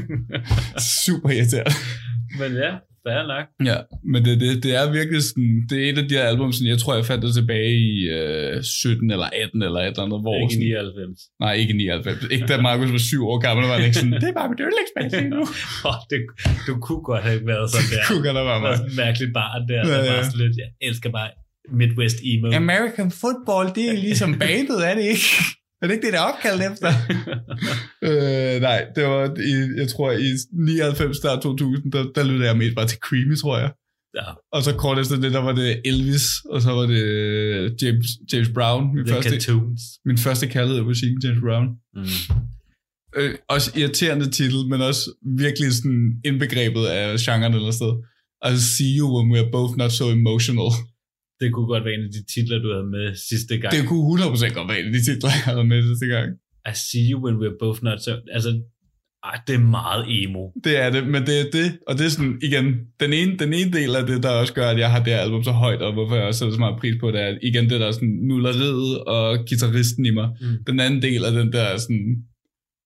Super 1.06 1.30
irriterende. 1.30 1.76
Men 2.40 2.52
ja, 2.64 2.72
Fair 3.06 3.22
nok. 3.34 3.46
Ja, 3.70 3.78
men 4.12 4.20
det, 4.26 4.34
det, 4.44 4.50
det 4.66 4.72
er 4.80 4.86
virkelig 5.00 5.22
sådan, 5.30 5.52
det 5.70 5.78
er 5.82 5.86
et 5.92 5.98
af 6.02 6.06
de 6.10 6.16
her 6.20 6.26
album, 6.32 6.50
sådan, 6.52 6.72
jeg 6.74 6.80
tror, 6.82 6.94
jeg 7.00 7.06
fandt 7.12 7.22
det 7.26 7.34
tilbage 7.40 7.74
i 7.92 7.94
øh, 8.20 8.64
17 8.64 9.12
eller 9.16 9.30
18 9.44 9.62
eller 9.68 9.80
et 9.80 9.88
eller 9.88 10.04
andet. 10.06 10.20
Hvor, 10.26 10.36
ikke 10.44 10.54
sådan, 10.54 10.68
99. 10.68 11.20
Nej, 11.44 11.54
ikke 11.62 11.74
99. 11.74 12.24
Ikke 12.36 12.46
da 12.52 12.56
Markus 12.70 12.92
var 12.98 13.04
syv 13.12 13.22
år 13.32 13.38
gammel, 13.46 13.64
var 13.72 13.78
det 13.78 13.86
ikke 13.90 14.00
sådan, 14.04 14.18
det 14.24 14.30
er 14.34 14.38
bare 14.42 14.50
mit 14.52 14.62
yndlingsband 14.66 15.10
nu. 15.36 15.42
oh, 15.90 15.98
det, 16.12 16.20
du 16.68 16.74
kunne 16.86 17.04
godt 17.12 17.24
have 17.30 17.40
været 17.52 17.68
sådan 17.74 17.88
der. 17.94 18.02
kunne 18.10 18.24
godt 18.28 18.38
have 18.42 18.50
været 18.52 18.62
mig. 18.66 18.74
Sådan 18.78 18.96
mærkeligt 19.06 19.32
barn 19.40 19.62
der, 19.72 19.82
ja, 19.90 19.98
der 20.06 20.12
var 20.18 20.24
sådan 20.30 20.42
lidt, 20.44 20.56
jeg 20.64 20.70
elsker 20.88 21.10
bare 21.20 21.30
Midwest 21.82 22.18
emo. 22.32 22.46
American 22.64 23.10
football, 23.22 23.66
det 23.78 23.86
er 23.92 23.98
ligesom 24.08 24.30
bandet, 24.44 24.80
er 24.90 24.94
det 25.00 25.06
ikke? 25.16 25.30
Er 25.84 25.88
det 25.88 25.94
ikke 25.96 26.06
det, 26.06 26.14
der 26.14 26.22
er 26.22 26.32
opkaldt 26.34 26.62
efter? 26.72 26.90
øh, 28.08 28.62
nej, 28.62 28.86
det 28.96 29.04
var, 29.04 29.24
i, 29.52 29.54
jeg 29.82 29.88
tror, 29.88 30.12
i 30.12 30.30
99 30.52 31.18
start 31.18 31.42
2000, 31.42 31.92
der, 31.92 32.04
der 32.16 32.24
lyttede 32.24 32.48
jeg 32.50 32.58
mest 32.58 32.76
bare 32.76 32.88
til 32.88 33.00
Creamy, 33.00 33.36
tror 33.38 33.58
jeg. 33.58 33.72
Ja. 34.16 34.28
Og 34.52 34.64
så 34.64 34.76
kort 34.76 35.00
efter 35.00 35.16
det, 35.16 35.34
der 35.34 35.40
var 35.40 35.52
det 35.52 35.82
Elvis, 35.86 36.26
og 36.50 36.62
så 36.62 36.72
var 36.72 36.86
det 36.96 37.04
James, 37.82 38.08
James 38.34 38.50
Brown. 38.50 38.96
Min 38.96 39.06
The 39.06 39.14
første, 39.14 39.30
Cartoons. 39.30 39.82
Min 40.06 40.18
første 40.18 40.48
kaldede 40.48 40.84
musikken, 40.84 41.22
James 41.24 41.42
Brown. 41.46 41.68
Mm. 41.96 42.04
Øh, 43.16 43.36
også 43.50 43.72
irriterende 43.76 44.30
titel, 44.32 44.68
men 44.70 44.82
også 44.82 45.04
virkelig 45.38 45.74
sådan 45.74 46.12
indbegrebet 46.26 46.86
af 46.86 47.18
genren 47.20 47.54
eller 47.54 47.72
sted. 47.72 47.94
I'll 48.46 48.64
see 48.76 48.98
you 49.00 49.06
when 49.16 49.26
we're 49.34 49.52
both 49.52 49.78
not 49.78 49.92
so 49.92 50.06
emotional 50.10 50.72
det 51.44 51.50
kunne 51.54 51.70
godt 51.74 51.86
være 51.86 51.96
en 51.98 52.06
af 52.10 52.14
de 52.18 52.24
titler, 52.34 52.58
du 52.66 52.70
havde 52.76 52.90
med 52.98 53.06
sidste 53.30 53.54
gang. 53.62 53.72
Det 53.76 53.84
kunne 53.90 54.06
100% 54.24 54.54
godt 54.58 54.68
være 54.70 54.80
en 54.82 54.90
af 54.90 54.94
de 54.98 55.04
titler, 55.10 55.30
jeg 55.38 55.46
havde 55.50 55.68
med 55.74 55.80
sidste 55.90 56.08
gang. 56.16 56.28
I 56.72 56.74
see 56.86 57.06
you 57.12 57.18
when 57.24 57.36
we're 57.42 57.58
both 57.64 57.80
not 57.88 58.00
so... 58.06 58.12
Altså, 58.38 58.52
ej, 59.30 59.38
det 59.48 59.56
er 59.56 59.66
meget 59.80 60.04
emo. 60.18 60.44
Det 60.66 60.74
er 60.84 60.90
det, 60.96 61.02
men 61.14 61.22
det 61.30 61.36
er 61.44 61.48
det, 61.58 61.68
og 61.88 61.94
det 61.98 62.06
er 62.06 62.10
sådan, 62.10 62.36
igen, 62.48 62.66
den 63.04 63.14
ene, 63.20 63.32
den 63.44 63.54
ene 63.60 63.72
del 63.80 63.96
af 63.96 64.06
det, 64.08 64.24
der 64.24 64.30
også 64.30 64.54
gør, 64.54 64.68
at 64.70 64.80
jeg 64.80 64.92
har 64.92 65.04
det 65.04 65.14
her 65.14 65.20
album 65.20 65.44
så 65.44 65.52
højt, 65.52 65.82
og 65.82 65.94
hvorfor 65.94 66.16
jeg 66.16 66.26
også 66.26 66.40
sætter 66.40 66.54
så 66.54 66.60
meget 66.60 66.80
pris 66.82 66.96
på 67.00 67.12
det, 67.12 67.22
er 67.22 67.38
igen 67.50 67.70
det 67.70 67.80
der 67.80 67.92
sådan 67.92 68.16
nulleriet 68.30 69.04
og 69.16 69.46
gitarristen 69.46 70.06
i 70.06 70.14
mig. 70.20 70.30
Mm. 70.42 70.48
Den 70.68 70.80
anden 70.80 71.02
del 71.02 71.26
af 71.26 71.32
den 71.32 71.52
der 71.54 71.78
sådan 71.78 72.04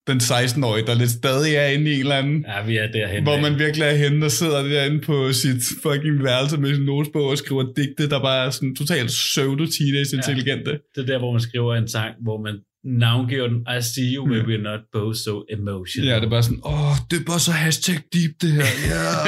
den 0.07 0.17
16-årige, 0.17 0.85
der 0.85 0.95
lidt 0.95 1.09
stadig 1.09 1.55
er 1.55 1.67
inde 1.67 1.91
i 1.91 1.93
en 1.93 1.99
eller 1.99 2.15
anden... 2.15 2.45
Ja, 2.47 2.65
vi 2.65 2.77
er 2.77 2.87
derhen. 2.91 3.23
Hvor 3.23 3.39
man 3.39 3.59
virkelig 3.59 3.85
er 3.85 3.95
henne 3.95 4.25
og 4.25 4.31
sidder 4.31 4.63
derinde 4.63 4.99
på 4.99 5.33
sit 5.33 5.63
fucking 5.83 6.23
værelse 6.23 6.57
med 6.57 6.75
sin 6.75 6.85
notesbog 6.85 7.25
og 7.25 7.37
skriver 7.37 7.63
digte, 7.77 8.09
der 8.09 8.19
bare 8.21 8.45
er 8.45 8.49
sådan 8.49 8.75
totalt 8.75 9.07
pseudo-teenage-intelligente. 9.07 10.71
Ja, 10.71 10.77
det 10.95 11.01
er 11.01 11.05
der, 11.13 11.19
hvor 11.19 11.31
man 11.31 11.41
skriver 11.41 11.75
en 11.75 11.87
sang, 11.87 12.15
hvor 12.23 12.41
man 12.41 12.55
navngiver 12.83 13.47
den, 13.47 13.59
I 13.77 13.81
see 13.81 14.15
you 14.15 14.29
where 14.29 14.43
we're 14.43 14.61
not 14.61 14.79
both 14.93 15.15
so 15.15 15.43
emotional. 15.49 16.07
Ja, 16.09 16.15
det 16.15 16.23
er 16.23 16.29
bare 16.29 16.43
sådan, 16.43 16.61
åh, 16.65 16.91
oh, 16.91 16.95
det 17.11 17.19
er 17.19 17.25
bare 17.25 17.39
så 17.39 17.51
hashtag 17.51 17.95
deep 18.13 18.31
det 18.41 18.51
her, 18.51 18.65
ja. 18.89 19.03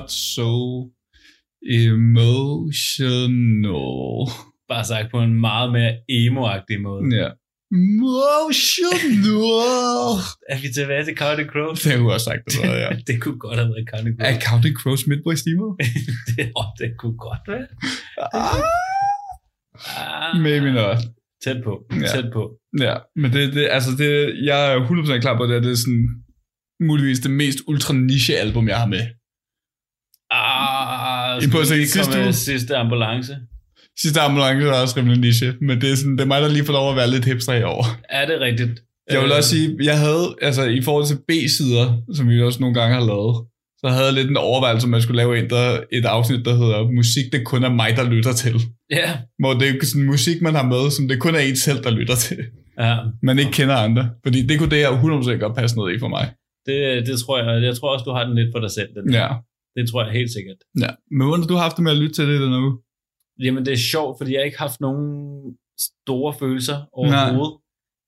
not 0.00 0.10
so 0.10 0.50
emotional. 2.86 4.28
Bare 4.68 4.84
sagt 4.84 5.10
på 5.10 5.20
en 5.20 5.34
meget 5.40 5.72
mere 5.72 5.92
emo-agtig 6.08 6.80
måde. 6.82 7.02
Ja. 7.20 7.28
Emotional. 7.72 9.00
er 10.52 10.58
vi 10.62 10.68
tilbage 10.78 11.04
til 11.04 11.16
Counting 11.16 11.48
Crows? 11.52 11.82
Det 11.82 11.92
har 11.92 11.98
du 11.98 12.10
også 12.10 12.24
sagt, 12.24 12.40
det 12.46 12.68
var, 12.68 12.74
ja. 12.84 12.90
det 13.08 13.22
kunne 13.22 13.38
godt 13.38 13.58
have 13.58 13.68
været 13.68 13.88
Counting 13.92 14.16
Crows. 14.18 14.28
Er 14.36 14.40
Counting 14.48 14.74
Crows 14.80 15.06
Midway 15.06 15.34
Steamer? 15.42 15.70
det, 16.36 16.52
oh, 16.60 16.68
det 16.80 16.90
kunne 17.00 17.18
godt 17.28 17.44
være. 17.52 17.66
Ah, 19.96 20.40
maybe 20.46 20.72
not. 20.72 20.98
Tæt 21.44 21.58
på, 21.64 21.72
Ja. 22.02 22.06
tæt 22.14 22.28
på. 22.32 22.42
Ja, 22.80 22.94
men 23.16 23.32
det, 23.32 23.54
det, 23.54 23.68
altså 23.70 23.90
det, 23.98 24.10
jeg 24.44 24.72
er 24.72 24.76
100% 24.86 25.20
klar 25.20 25.36
på, 25.36 25.42
at 25.42 25.48
det, 25.48 25.62
det 25.62 25.70
er 25.70 25.76
sådan 25.76 26.08
muligvis 26.80 27.20
det 27.20 27.30
mest 27.30 27.58
ultra 27.68 27.94
niche 27.94 28.36
album, 28.36 28.68
jeg 28.68 28.78
har 28.78 28.86
med. 28.86 29.04
Ah, 30.36 31.42
I 31.42 31.46
at 31.60 31.66
se 31.66 31.86
sidste 31.86 32.18
uge? 32.20 32.32
sidste 32.32 32.76
ambulance. 32.76 33.36
Sidste 34.02 34.20
ambulance 34.20 34.68
er 34.68 34.72
også 34.82 34.94
rimelig 34.96 35.18
niche, 35.18 35.54
men 35.60 35.80
det 35.80 35.90
er, 35.92 35.96
sådan, 35.96 36.12
det 36.16 36.20
er 36.20 36.26
mig, 36.26 36.42
der 36.42 36.48
lige 36.48 36.64
får 36.64 36.72
lov 36.72 36.90
at 36.90 36.96
være 36.96 37.10
lidt 37.10 37.24
hipster 37.24 37.52
herovre. 37.52 37.88
Er 38.08 38.26
det 38.26 38.40
rigtigt? 38.40 38.70
Jeg 39.10 39.20
vil 39.22 39.30
Øh, 39.30 39.36
også 39.36 39.50
sige, 39.50 39.76
jeg 39.82 39.98
havde, 39.98 40.34
altså 40.42 40.62
i 40.64 40.82
forhold 40.82 41.06
til 41.06 41.18
B-sider, 41.28 41.86
som 42.14 42.28
vi 42.28 42.42
også 42.42 42.60
nogle 42.60 42.74
gange 42.80 42.94
har 42.94 43.04
lavet, 43.06 43.36
så 43.80 43.88
havde 43.88 44.04
jeg 44.04 44.14
lidt 44.14 44.30
en 44.30 44.36
overvejelse, 44.36 44.84
om 44.84 44.90
man 44.90 45.02
skulle 45.02 45.16
lave 45.16 45.38
et, 45.44 45.50
der, 45.50 45.80
et 45.92 46.04
afsnit, 46.04 46.44
der 46.44 46.54
hedder 46.56 46.90
Musik, 46.98 47.24
det 47.32 47.44
kun 47.44 47.64
er 47.64 47.68
mig, 47.82 47.90
der 47.96 48.04
lytter 48.10 48.32
til. 48.32 48.54
Ja. 48.90 49.08
Hvor 49.38 49.52
det 49.54 49.68
er 49.68 49.74
sådan 49.86 50.06
musik, 50.06 50.42
man 50.42 50.54
har 50.54 50.66
med, 50.66 50.90
som 50.90 51.08
det 51.08 51.20
kun 51.20 51.34
er 51.34 51.38
en 51.38 51.56
selv, 51.56 51.84
der 51.84 51.90
lytter 51.90 52.14
til. 52.14 52.38
ja. 52.80 52.96
Man 53.22 53.38
ikke 53.38 53.50
kender 53.50 53.76
andre. 53.76 54.10
Fordi 54.24 54.46
det 54.46 54.58
kunne 54.58 54.70
det 54.70 54.78
her 54.78 54.90
100% 54.90 55.38
godt 55.44 55.56
passe 55.56 55.76
noget 55.76 55.96
i 55.96 55.98
for 55.98 56.08
mig. 56.08 56.30
Det, 56.66 57.06
det 57.06 57.18
tror 57.20 57.38
jeg. 57.42 57.62
Jeg 57.62 57.76
tror 57.76 57.92
også, 57.94 58.04
du 58.04 58.10
har 58.10 58.24
den 58.24 58.34
lidt 58.34 58.48
for 58.54 58.60
dig 58.60 58.70
selv. 58.70 58.88
Den. 58.94 59.12
Ja. 59.12 59.28
Det 59.76 59.82
tror 59.90 60.04
jeg 60.04 60.12
helt 60.12 60.32
sikkert. 60.36 60.56
ja. 60.84 60.90
Men 61.16 61.22
hvordan 61.26 61.42
har 61.42 61.48
du 61.48 61.56
haft 61.66 61.76
det 61.76 61.84
med 61.84 61.92
at 61.92 61.98
lytte 62.02 62.14
til 62.14 62.26
det 62.30 62.40
den 62.40 62.52
uge? 62.64 62.74
Jamen, 63.44 63.62
det 63.66 63.72
er 63.72 63.82
sjovt, 63.92 64.14
fordi 64.18 64.30
jeg 64.34 64.44
ikke 64.44 64.58
har 64.58 64.66
haft 64.68 64.80
nogen 64.80 65.04
store 66.06 66.34
følelser 66.40 66.78
overhovedet. 66.92 67.56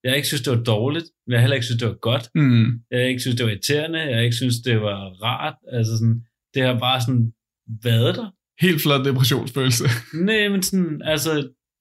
Jeg 0.02 0.10
har 0.10 0.16
ikke 0.16 0.28
synes, 0.28 0.42
det 0.42 0.52
var 0.56 0.62
dårligt. 0.74 1.06
men 1.26 1.32
Jeg 1.32 1.38
har 1.38 1.42
heller 1.44 1.54
ikke 1.58 1.66
synes, 1.70 1.80
det 1.82 1.88
var 1.88 1.98
godt. 2.10 2.24
Mm. 2.34 2.66
Jeg 2.90 2.98
har 3.00 3.06
ikke 3.12 3.20
synes, 3.20 3.36
det 3.36 3.44
var 3.46 3.52
irriterende. 3.52 3.98
Jeg 4.00 4.14
har 4.16 4.22
ikke 4.28 4.36
synes, 4.42 4.56
det 4.68 4.76
var 4.80 4.98
rart. 5.26 5.56
Altså 5.76 5.92
sådan, 5.98 6.18
det 6.54 6.62
har 6.62 6.78
bare 6.78 7.00
sådan 7.00 7.32
været 7.84 8.14
der. 8.18 8.28
Helt 8.66 8.80
flot 8.82 9.04
depressionsfølelse. 9.06 9.84
Nej, 10.28 10.48
men 10.48 10.62
sådan, 10.62 11.02
altså, 11.04 11.30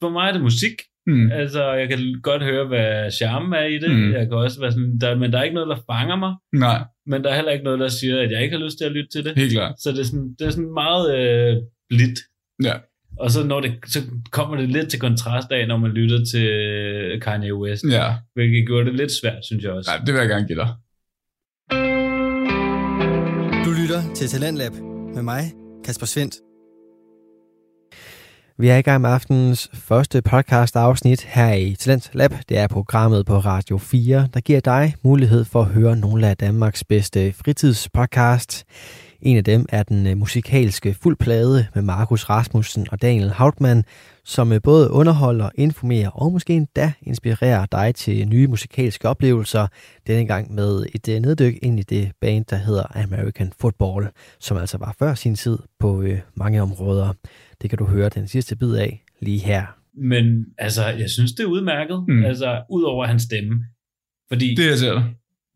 for 0.02 0.10
mig 0.10 0.28
er 0.28 0.34
det 0.34 0.42
musik. 0.42 0.76
Mm. 1.08 1.32
Altså, 1.32 1.62
jeg 1.74 1.88
kan 1.90 2.00
godt 2.24 2.44
høre, 2.44 2.68
hvad 2.68 3.12
charmen 3.12 3.54
er 3.54 3.66
i 3.66 3.78
det. 3.84 3.92
Mm. 3.92 4.12
Jeg 4.14 4.26
kan 4.28 4.34
også 4.34 4.60
være 4.60 4.72
sådan, 4.72 4.98
der, 5.02 5.16
men 5.16 5.32
der 5.32 5.40
er 5.40 5.44
ikke 5.44 5.54
noget, 5.60 5.70
der 5.78 5.84
fanger 5.92 6.16
mig. 6.16 6.34
Nej, 6.54 6.80
Men 7.08 7.24
der 7.24 7.30
er 7.30 7.36
heller 7.36 7.52
ikke 7.52 7.64
noget, 7.64 7.80
der 7.80 7.88
siger, 7.88 8.22
at 8.22 8.32
jeg 8.32 8.44
ikke 8.44 8.58
har 8.58 8.64
lyst 8.66 8.78
til 8.78 8.86
at 8.86 8.92
lytte 8.92 9.10
til 9.10 9.26
det. 9.26 9.34
helt 9.38 9.52
klart. 9.52 9.82
Så 9.82 9.92
det 9.92 10.00
er 10.00 10.04
sådan, 10.04 10.36
det 10.40 10.48
er 10.48 10.52
sådan 10.52 10.74
meget 10.74 11.18
øh, 11.18 11.56
blidt. 11.90 12.20
Ja. 12.64 12.74
Og 13.20 13.32
så, 13.32 13.44
når 13.44 13.60
det, 13.60 13.74
så 13.86 14.00
kommer 14.32 14.58
det 14.58 14.70
lidt 14.70 14.90
til 14.90 15.00
kontrast 15.00 15.52
af, 15.52 15.68
når 15.68 15.78
man 15.78 15.92
lytter 15.92 16.26
til 16.32 16.46
øh, 16.48 17.22
Kanye 17.22 17.56
West. 17.56 17.84
Ja, 17.92 18.14
Hvilket 18.34 18.68
gjorde 18.68 18.86
det 18.86 18.96
lidt 18.96 19.12
svært, 19.22 19.46
synes 19.46 19.64
jeg 19.64 19.72
også. 19.72 19.92
Nej, 19.92 20.06
det 20.06 20.14
vil 20.14 20.20
jeg 20.20 20.30
gerne 20.30 20.48
give 20.48 20.60
dig. 20.60 20.70
Du 23.66 23.72
lytter 23.82 24.14
til 24.16 24.28
Talentlab 24.28 24.72
med 25.16 25.22
mig, 25.24 25.42
Kasper 25.86 26.06
Svendt. 26.06 26.36
Vi 28.60 28.70
er 28.70 28.78
i 28.78 28.82
gang 28.82 29.02
med 29.02 29.10
aftenens 29.10 29.70
første 29.74 30.22
podcast 30.22 30.76
afsnit 30.76 31.22
her 31.22 31.54
i 31.54 31.76
Talent 31.76 32.10
Lab. 32.14 32.34
Det 32.50 32.58
er 32.58 32.68
programmet 32.68 33.26
på 33.26 33.38
Radio 33.38 33.78
4, 33.78 34.28
der 34.34 34.40
giver 34.40 34.60
dig 34.60 34.96
mulighed 35.04 35.46
for 35.46 35.62
at 35.62 35.68
høre 35.68 35.96
nogle 35.96 36.28
af 36.28 36.38
Danmarks 36.38 36.84
bedste 36.84 37.34
fritidspodcast. 37.34 38.66
En 39.22 39.38
af 39.38 39.44
dem 39.44 39.66
er 39.70 39.84
den 39.84 40.08
øh, 40.08 40.18
musikalske 40.18 40.94
fuldplade 41.02 41.68
med 41.76 41.84
Markus 41.84 42.30
Rasmussen 42.30 42.88
og 42.92 43.02
Daniel 43.02 43.30
Hautmann, 43.30 43.84
som 44.24 44.52
øh, 44.52 44.62
både 44.62 44.92
underholder, 44.92 45.50
informerer 45.56 46.10
og 46.10 46.32
måske 46.32 46.54
endda 46.54 46.92
inspirerer 47.02 47.66
dig 47.66 47.96
til 47.96 48.28
nye 48.28 48.48
musikalske 48.48 49.10
oplevelser. 49.10 49.68
Denne 50.08 50.28
gang 50.28 50.54
med 50.54 50.86
et 50.96 51.10
øh, 51.10 51.20
neddyk 51.20 51.60
ind 51.62 51.80
i 51.80 51.84
det 51.84 52.12
band, 52.22 52.46
der 52.46 52.56
hedder 52.56 52.84
American 53.04 53.52
Football, 53.60 54.08
som 54.40 54.58
altså 54.58 54.78
var 54.78 54.96
før 55.00 55.14
sin 55.14 55.36
tid 55.36 55.58
på 55.80 56.04
mange 56.36 56.62
områder. 56.62 57.14
Det 57.62 57.70
kan 57.70 57.78
du 57.80 57.86
høre 57.86 58.10
den 58.10 58.28
sidste 58.28 58.56
bid 58.56 58.76
af 58.76 59.04
lige 59.22 59.40
her. 59.40 59.66
Men 59.94 60.46
altså, 60.58 60.86
jeg 60.88 61.10
synes, 61.10 61.32
det 61.32 61.44
er 61.44 61.48
udmærket. 61.48 62.06
Mm. 62.08 62.14
Mm. 62.14 62.26
Altså, 62.26 62.64
ud 62.70 62.84
over 62.84 63.06
hans 63.06 63.24
stemme. 63.24 63.66
Fordi, 64.32 64.56
Det 64.56 64.66
er 64.66 64.70
jeg 64.70 64.78
selv. 64.78 64.98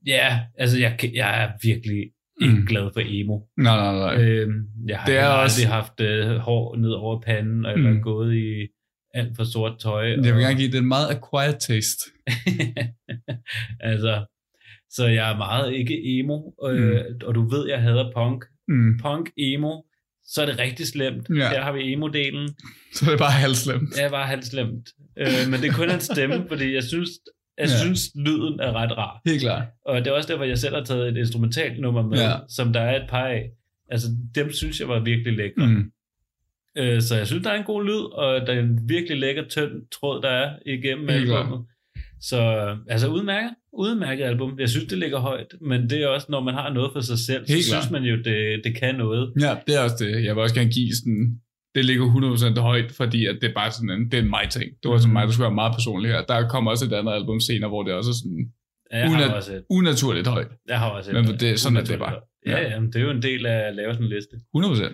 ja, 0.08 0.40
altså, 0.58 0.80
jeg, 0.80 1.00
jeg 1.14 1.44
er 1.44 1.50
virkelig 1.64 2.02
ikke 2.42 2.56
Mm. 2.56 2.66
glad 2.66 2.90
for 2.94 3.02
emo. 3.06 3.40
Nej, 3.58 3.76
nej, 3.76 3.96
nej. 4.16 4.24
Øhm, 4.24 4.54
jeg 4.88 4.98
har 5.00 5.06
Det 5.06 5.12
det 5.14 5.20
er 5.22 5.26
aldrig 5.26 5.44
også- 5.44 5.68
haft 5.68 6.02
øh, 6.02 6.38
hår 6.38 6.76
ned 6.76 6.90
over 6.92 7.22
panden, 7.22 7.66
eller 7.66 7.92
Mm. 7.94 8.02
gået 8.02 8.36
i 8.36 8.68
alt 9.14 9.36
for 9.38 9.44
sort 9.44 9.80
tøj. 9.80 10.06
Jeg 10.08 10.18
vil 10.36 10.42
gerne 10.44 10.56
give 10.56 10.72
det 10.72 10.78
en 10.78 10.88
meget 10.88 11.08
acquired 11.10 11.60
taste. 11.60 12.02
altså, 13.92 14.26
så 14.90 15.08
jeg 15.08 15.32
er 15.34 15.38
meget 15.38 15.74
ikke 15.74 16.20
emo, 16.20 16.38
øh, 16.70 17.02
og 17.26 17.36
du 17.36 17.50
ved, 17.50 17.68
jeg 17.70 17.82
hader 17.82 18.12
punk. 18.16 18.46
Mm. 18.68 18.98
Punk, 19.02 19.30
emo, 19.38 19.82
så 20.34 20.42
er 20.42 20.46
det 20.46 20.60
rigtig 20.60 20.88
slemt. 20.88 21.28
Ja. 21.30 21.50
Her 21.50 21.62
har 21.64 21.72
vi 21.72 21.94
emo-delen. 21.94 22.46
Så 22.94 23.06
det 23.06 23.14
er 23.14 23.18
bare 23.18 23.32
halvslemt. 23.32 23.90
Er 24.00 24.10
bare 24.10 24.28
halvt 24.28 24.46
slemt. 24.46 24.90
Øh, 25.18 25.28
men 25.52 25.62
det 25.62 25.70
er 25.70 25.74
kun 25.74 25.90
hans 25.90 26.04
stemme, 26.04 26.46
fordi 26.52 26.74
jeg 26.76 26.84
synes, 26.84 27.10
jeg 27.58 27.68
Ja. 27.70 27.78
synes 27.84 28.02
lyden 28.16 28.60
er 28.60 28.72
ret 28.74 28.98
rar. 28.98 29.22
Helt 29.26 29.42
klart. 29.42 29.64
Og 29.86 29.98
det 30.00 30.08
er 30.08 30.12
også 30.12 30.32
derfor, 30.32 30.44
jeg 30.44 30.58
selv 30.58 30.76
har 30.76 30.84
taget 30.84 31.08
et 31.10 31.18
instrumentalt 31.18 31.80
nummer 31.82 32.02
med, 32.08 32.18
Ja. 32.18 32.30
ja. 32.30 32.36
som 32.50 32.74
der 32.74 32.82
er 32.82 33.04
et 33.04 33.10
par 33.10 33.28
af. 33.28 33.44
Altså, 33.92 34.08
dem 34.36 34.52
synes 34.52 34.80
jeg 34.80 34.88
var 34.88 35.00
virkelig 35.00 35.34
lækre. 35.34 35.68
Mm. 35.68 35.92
Øh, 36.78 37.02
så 37.02 37.16
jeg 37.16 37.28
synes, 37.28 37.44
der 37.44 37.50
er 37.52 37.58
en 37.58 37.64
god 37.64 37.84
lyd, 37.86 38.02
og 38.14 38.48
der 38.48 38.54
er 38.54 38.60
en 38.60 38.80
virkelig 38.90 39.18
lækker 39.20 39.44
tynd 39.50 39.72
tråd, 40.00 40.22
der 40.22 40.30
er 40.30 40.56
igennem 40.66 41.10
albumet. 41.10 41.66
Så 42.22 42.40
altså 42.88 43.08
udmærket, 43.08 43.52
udmærket 43.74 44.24
album. 44.24 44.60
Jeg 44.60 44.70
synes, 44.70 44.86
det 44.88 44.98
ligger 44.98 45.20
højt, 45.20 45.48
men 45.62 45.90
det 45.90 46.04
er 46.04 46.08
også, 46.08 46.28
når 46.30 46.42
man 46.44 46.54
har 46.54 46.74
noget 46.74 46.90
for 46.94 47.00
sig 47.02 47.20
selv, 47.20 47.46
så 47.48 47.54
Helt 47.54 47.66
synes 47.66 47.92
man 47.92 48.04
jo, 48.04 48.16
det, 48.18 48.62
det 48.64 48.76
kan 48.76 48.96
noget. 48.96 49.34
Ja, 49.42 49.56
det 49.68 49.76
er 49.76 49.80
også 49.84 49.96
det. 50.00 50.24
Jeg 50.26 50.36
vil 50.36 50.42
også 50.44 50.56
gerne 50.56 50.72
give 50.72 50.92
sådan... 50.96 51.40
Det 51.76 51.86
ligger 51.86 52.06
100% 52.58 52.60
højt, 52.60 52.92
fordi 52.92 53.26
at 53.26 53.36
det 53.42 53.50
er 53.50 53.54
bare 53.54 53.72
sådan 53.72 53.90
en, 53.90 54.06
det 54.12 54.14
er 54.18 54.22
en 54.22 54.30
mig 54.30 54.48
ting. 54.50 54.66
Det 54.84 54.92
var 54.92 54.98
sådan 54.98 55.08
Mhm. 55.10 55.14
mig, 55.14 55.24
der 55.28 55.32
skulle 55.34 55.44
være 55.50 55.54
meget 55.62 55.74
personligt 55.74 56.14
her. 56.14 56.22
Der 56.24 56.48
kommer 56.48 56.72
også 56.72 56.86
et 56.86 56.94
andet 56.94 57.14
album 57.14 57.40
senere, 57.40 57.70
hvor 57.70 57.84
det 57.84 57.94
også 57.94 58.10
er 58.10 58.20
sådan 58.24 58.42
Ja, 58.94 59.26
at- 59.30 59.34
også 59.36 59.54
et. 59.56 59.64
unaturligt 59.70 60.28
højt. 60.28 60.48
Jeg 60.68 60.80
har 60.80 60.90
også 60.90 61.12
et. 61.12 61.16
Men 61.16 61.26
det- 61.40 61.60
sådan 61.60 61.78
er 61.78 61.84
det 61.84 62.00
bare. 62.00 62.16
Ja, 62.46 62.52
Ja. 62.62 62.70
ja, 62.70 62.80
men 62.80 62.88
det 62.92 62.96
er 62.96 63.04
jo 63.04 63.10
en 63.10 63.22
del 63.22 63.46
af 63.46 63.60
at 63.70 63.76
lave 63.76 63.94
sådan 63.94 64.06
en 64.08 64.14
liste. 64.14 64.36
100%. 64.54 64.94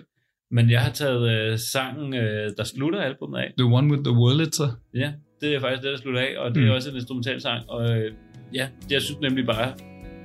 Men 0.50 0.70
jeg 0.70 0.80
har 0.80 0.92
taget 0.92 1.22
øh, 1.52 1.58
sangen, 1.58 2.14
øh, 2.14 2.50
der 2.58 2.64
slutter 2.64 3.00
albumet 3.00 3.38
af. 3.38 3.52
The 3.58 3.64
one 3.78 3.86
with 3.92 4.02
the 4.04 4.12
Wurlitzer. 4.20 4.70
Ja, 4.94 5.12
det 5.40 5.54
er 5.54 5.60
faktisk 5.60 5.82
det, 5.82 5.90
der 5.92 5.96
slutter 5.98 6.20
af, 6.20 6.32
og 6.38 6.54
det 6.54 6.62
Mm. 6.62 6.68
er 6.68 6.72
også 6.72 6.90
en 6.90 6.96
instrumental 6.96 7.40
sang. 7.40 7.60
Og 7.70 7.98
øh, 7.98 8.12
ja, 8.54 8.68
jeg 8.90 9.02
synes 9.02 9.20
nemlig 9.20 9.46
bare, 9.46 9.72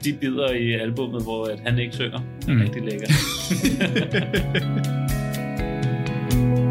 de 0.03 0.13
bider 0.13 0.51
i 0.51 0.71
albummet, 0.73 1.23
hvor 1.23 1.45
at 1.45 1.59
han 1.65 1.79
ikke 1.79 1.93
synger, 1.95 2.19
er 2.47 2.53
Mm. 2.53 2.61
rigtig 2.61 2.81
lækker. 2.83 3.07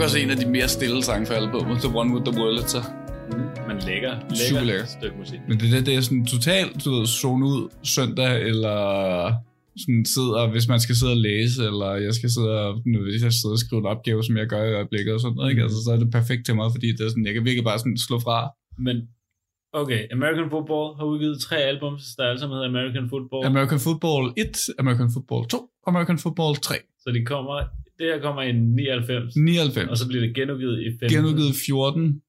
også 0.00 0.18
en 0.18 0.30
af 0.30 0.36
de 0.36 0.46
mere 0.46 0.68
stille 0.68 1.02
sange 1.02 1.26
for 1.26 1.34
albumet, 1.34 1.78
The 1.78 1.96
One 1.98 2.14
With 2.14 2.24
The 2.30 2.40
Wurlitzer. 2.40 2.82
Mm, 3.32 3.38
men 3.68 3.76
lækker, 3.88 4.12
lækker 4.20 4.48
Super 4.48 4.62
lækker. 4.64 4.84
stykke 4.84 5.16
musik. 5.18 5.40
Men 5.48 5.60
det, 5.60 5.72
det, 5.72 5.86
det 5.86 5.94
er 5.96 6.00
sådan 6.00 6.26
totalt, 6.26 6.84
du 6.84 6.90
ved, 6.94 7.06
zone 7.06 7.46
ud 7.46 7.68
søndag, 7.82 8.42
eller 8.42 8.76
sådan 9.82 10.04
sidder, 10.04 10.50
hvis 10.50 10.68
man 10.68 10.80
skal 10.80 10.94
sidde 10.96 11.12
og 11.12 11.16
læse, 11.16 11.64
eller 11.70 11.90
jeg 12.06 12.14
skal 12.14 12.30
sidde 12.30 12.52
og, 12.66 12.70
nu, 12.86 12.98
hvis 13.02 13.22
jeg 13.22 13.32
sidder 13.32 13.54
og 13.54 13.58
skrive 13.58 13.80
en 13.80 13.86
opgave, 13.86 14.24
som 14.24 14.36
jeg 14.36 14.46
gør 14.46 14.62
i 14.64 14.74
øjeblikket 14.74 15.14
og 15.14 15.20
sådan 15.20 15.36
noget, 15.36 15.50
ikke? 15.50 15.60
Mhm. 15.60 15.66
Altså, 15.66 15.78
så 15.84 15.90
er 15.94 15.98
det 16.02 16.10
perfekt 16.18 16.42
til 16.46 16.54
mig, 16.60 16.66
fordi 16.74 16.88
det 16.96 17.00
er 17.04 17.08
sådan, 17.08 17.26
jeg 17.26 17.34
kan 17.34 17.44
virkelig 17.44 17.64
bare 17.64 17.78
sådan 17.78 17.98
slå 17.98 18.16
fra. 18.26 18.36
Men 18.86 18.96
okay, 19.72 20.00
American 20.12 20.50
Football 20.50 20.86
har 20.98 21.04
udgivet 21.12 21.36
tre 21.40 21.56
albums, 21.56 22.02
der 22.16 22.24
alle 22.28 22.40
sammen 22.40 22.54
hedder 22.56 22.68
American 22.74 23.06
Football. 23.12 23.46
American 23.52 23.80
Football 23.86 24.24
1, 24.36 24.56
American 24.82 25.10
Football 25.14 25.42
2, 25.48 25.68
American 25.86 26.18
Football 26.18 26.52
3, 26.56 26.74
så 27.02 27.08
de 27.16 27.24
kommer, 27.32 27.54
det 28.02 28.14
her 28.14 28.20
kommer 28.20 28.42
i 28.42 28.52
99, 28.52 29.36
99. 29.36 29.90
og 29.90 29.96
så 29.96 30.08
bliver 30.08 30.24
det 30.26 30.34
genudgivet 30.34 30.80
i 30.80 30.88
15. 31.00 31.08
genudgivet 31.16 31.54
14, 31.66 32.22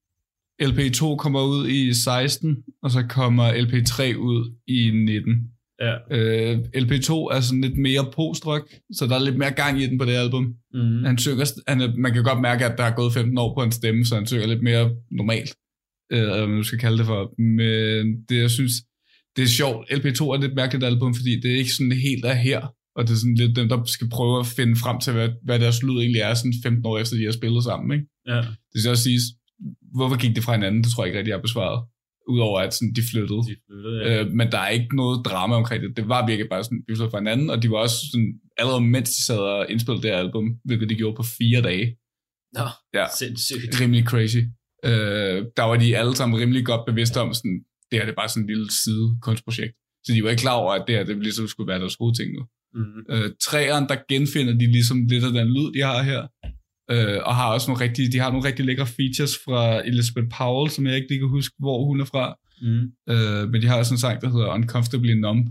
LP2 0.62 1.16
kommer 1.16 1.42
ud 1.44 1.68
i 1.68 1.94
16, 1.94 2.58
og 2.84 2.92
så 2.92 3.06
kommer 3.10 3.46
LP3 3.66 4.18
ud 4.18 4.54
i 4.68 4.92
19. 4.92 5.54
Ja. 5.82 5.94
Øh, 6.18 6.58
LP2 6.84 7.12
er 7.36 7.40
sådan 7.42 7.62
lidt 7.62 7.78
mere 7.78 8.12
post-rock, 8.16 8.66
så 8.94 9.08
der 9.08 9.16
er 9.16 9.24
lidt 9.24 9.38
mere 9.38 9.52
gang 9.52 9.82
i 9.82 9.88
den 9.88 9.98
på 9.98 10.06
det 10.06 10.12
album. 10.12 10.56
Mm. 10.74 11.04
Han 11.04 11.18
synger, 11.18 11.62
han 11.68 11.94
man 11.98 12.14
kan 12.14 12.24
godt 12.24 12.42
mærke, 12.42 12.66
at 12.66 12.78
der 12.78 12.84
er 12.84 12.96
gået 12.96 13.14
15 13.14 13.38
år 13.38 13.56
på 13.56 13.64
en 13.64 13.72
stemme, 13.72 14.06
så 14.06 14.16
han 14.16 14.28
synger 14.28 14.48
lidt 14.48 14.64
mere 14.64 14.92
normalt, 15.12 15.56
øh, 16.12 16.20
eller 16.20 16.38
hvad 16.38 16.56
man 16.56 16.64
skal 16.64 16.80
kalde 16.80 16.98
det 16.98 17.06
for. 17.06 17.42
Men 17.58 18.24
det, 18.30 18.38
jeg 18.42 18.52
synes, 18.52 18.74
det 19.36 19.44
er 19.44 19.48
sjovt. 19.48 19.92
LP2 19.92 20.22
er 20.24 20.34
et 20.34 20.42
lidt 20.42 20.56
mærkeligt 20.56 20.86
album, 20.86 21.16
fordi 21.16 21.40
det 21.40 21.52
er 21.52 21.56
ikke 21.56 21.74
sådan 21.74 21.92
helt 21.92 22.26
er 22.26 22.34
her, 22.34 22.62
og 22.96 23.04
det 23.08 23.12
er 23.14 23.18
sådan 23.18 23.36
lidt 23.36 23.56
dem, 23.56 23.70
der 23.70 23.84
skal 23.86 24.10
prøve 24.10 24.40
at 24.40 24.46
finde 24.46 24.76
frem 24.84 25.00
til, 25.00 25.14
hvad, 25.14 25.30
hvad 25.44 25.60
deres 25.60 25.84
lyd 25.84 25.98
egentlig 26.00 26.22
er, 26.22 26.34
sådan 26.34 26.54
15 26.64 26.86
år 26.86 26.98
efter, 27.00 27.16
de 27.18 27.26
har 27.26 27.32
spillet 27.32 27.64
sammen. 27.64 27.92
Ikke? 27.98 28.06
Ja. 28.28 28.42
Det 28.72 28.78
skal 28.80 28.90
også 28.92 29.04
siges, 29.04 29.24
hvorfor 29.96 30.18
gik 30.24 30.36
det 30.36 30.44
fra 30.44 30.54
hinanden, 30.58 30.84
det 30.84 30.92
tror 30.92 31.04
jeg 31.04 31.08
ikke 31.10 31.18
rigtig, 31.20 31.30
jeg 31.32 31.38
har 31.38 31.48
besvaret. 31.50 31.80
Udover 32.28 32.60
at 32.60 32.74
sådan, 32.74 32.94
de 32.94 33.02
flyttede. 33.12 33.40
De 33.50 33.56
flyttede, 33.68 33.98
ja. 34.04 34.24
Øh, 34.24 34.32
men 34.32 34.52
der 34.52 34.58
er 34.58 34.70
ikke 34.70 34.96
noget 34.96 35.26
drama 35.26 35.56
omkring 35.56 35.84
det. 35.84 35.98
Det 35.98 36.10
var 36.10 36.28
virkelig 36.28 36.50
bare 36.50 36.64
sådan, 36.64 36.78
vi 36.88 36.92
flyttede 36.92 37.12
fra 37.12 37.20
hinanden, 37.20 37.50
og 37.50 37.58
de 37.64 37.70
var 37.72 37.78
også 37.78 37.98
sådan, 38.12 38.34
allerede 38.58 38.82
mens 38.82 39.10
de 39.16 39.22
sad 39.26 39.38
og 39.40 39.66
indspillede 39.72 40.04
det 40.04 40.12
her 40.12 40.18
album, 40.18 40.46
hvilket 40.66 40.90
de 40.90 40.96
gjorde 40.96 41.16
på 41.16 41.24
fire 41.38 41.62
dage. 41.62 41.86
Nå, 42.58 42.66
Ja. 43.00 43.06
sindssygt. 43.20 43.82
Rimelig 43.82 44.04
crazy. 44.12 44.42
Øh, 44.90 45.38
der 45.58 45.64
var 45.70 45.76
de 45.84 45.98
alle 45.98 46.16
sammen 46.16 46.40
rimelig 46.42 46.66
godt 46.66 46.84
bevidste 46.90 47.18
om, 47.22 47.34
sådan, 47.34 47.58
det 47.90 47.96
her 48.00 48.06
det 48.06 48.12
er 48.12 48.16
bare 48.22 48.30
sådan 48.30 48.44
en 48.44 48.50
lille 48.54 48.68
side 48.84 49.06
kunstprojekt. 49.22 49.74
Så 50.06 50.10
de 50.14 50.24
var 50.24 50.30
ikke 50.30 50.42
klar 50.42 50.58
over, 50.64 50.72
at 50.74 50.84
det 50.88 50.96
her 50.96 51.04
det 51.04 51.18
ligesom 51.18 51.48
skulle 51.48 51.68
være 51.72 51.80
deres 51.80 51.96
hovedting 52.00 52.30
nu. 52.38 52.42
Mm. 52.74 53.00
Øh, 53.10 53.30
træeren, 53.42 53.86
der 53.90 53.98
genfinder 54.10 54.54
de 54.54 54.66
ligesom 54.72 55.06
lidt 55.06 55.24
af 55.24 55.32
den 55.32 55.48
lyd, 55.48 55.72
de 55.76 55.82
har 55.82 56.04
her. 56.04 56.22
Øh, 56.92 57.20
og 57.26 57.36
har 57.36 57.54
også 57.54 57.72
nogle 57.72 57.84
rigtig, 57.86 58.14
de 58.14 58.20
har 58.20 58.32
nogle 58.32 58.48
rigtig 58.48 58.66
lækre 58.66 58.88
features 58.88 59.34
fra 59.46 59.88
Elizabeth 59.88 60.30
Powell, 60.38 60.70
som 60.72 60.86
jeg 60.88 60.96
ikke 60.96 61.10
lige 61.10 61.20
kan 61.20 61.30
huske, 61.30 61.56
hvor 61.60 61.86
hun 61.86 62.00
er 62.02 62.06
fra. 62.06 62.26
Mm. 62.66 62.84
Øh, 63.14 63.50
men 63.52 63.62
de 63.62 63.68
har 63.68 63.78
også 63.78 63.94
en 63.94 64.04
sang, 64.06 64.22
der 64.22 64.30
hedder 64.34 64.54
Uncomfortably 64.56 65.14
Numb, 65.26 65.46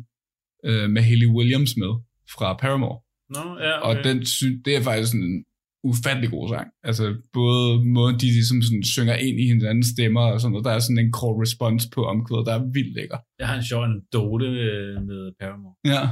øh, 0.69 0.91
med 0.91 1.03
Hayley 1.03 1.27
Williams 1.37 1.77
med, 1.77 1.93
fra 2.35 2.49
Paramore. 2.63 2.99
Nå, 3.37 3.45
ja, 3.65 3.73
Okay. 3.79 3.89
okay. 3.89 3.99
Og 3.99 4.05
den, 4.05 4.17
det 4.65 4.73
er 4.77 4.83
faktisk 4.83 5.11
sådan 5.13 5.27
en 5.33 5.45
ufattelig 5.85 6.31
god 6.31 6.49
sang. 6.49 6.69
Altså 6.89 7.05
både 7.33 7.85
måden, 7.97 8.17
de 8.23 8.27
ligesom 8.39 8.63
sådan 8.63 8.85
synger 8.97 9.17
ind 9.27 9.41
i 9.41 9.47
hinandens 9.53 9.87
stemmer 9.87 10.21
og 10.33 10.41
sådan 10.41 10.53
noget. 10.53 10.65
Der 10.65 10.73
er 10.73 10.79
sådan 10.79 10.99
en 11.05 11.13
call 11.19 11.35
response 11.45 11.89
på 11.95 12.01
omkvædet, 12.13 12.47
der 12.47 12.55
er 12.59 12.65
vildt 12.77 12.95
lækker. 12.99 13.19
Jeg 13.39 13.47
har 13.49 13.57
en 13.57 13.65
sjov 13.71 13.85
anekdote 13.85 14.47
øh, 14.47 14.95
med 15.09 15.21
Paramore. 15.41 15.75
Ja. 15.95 16.03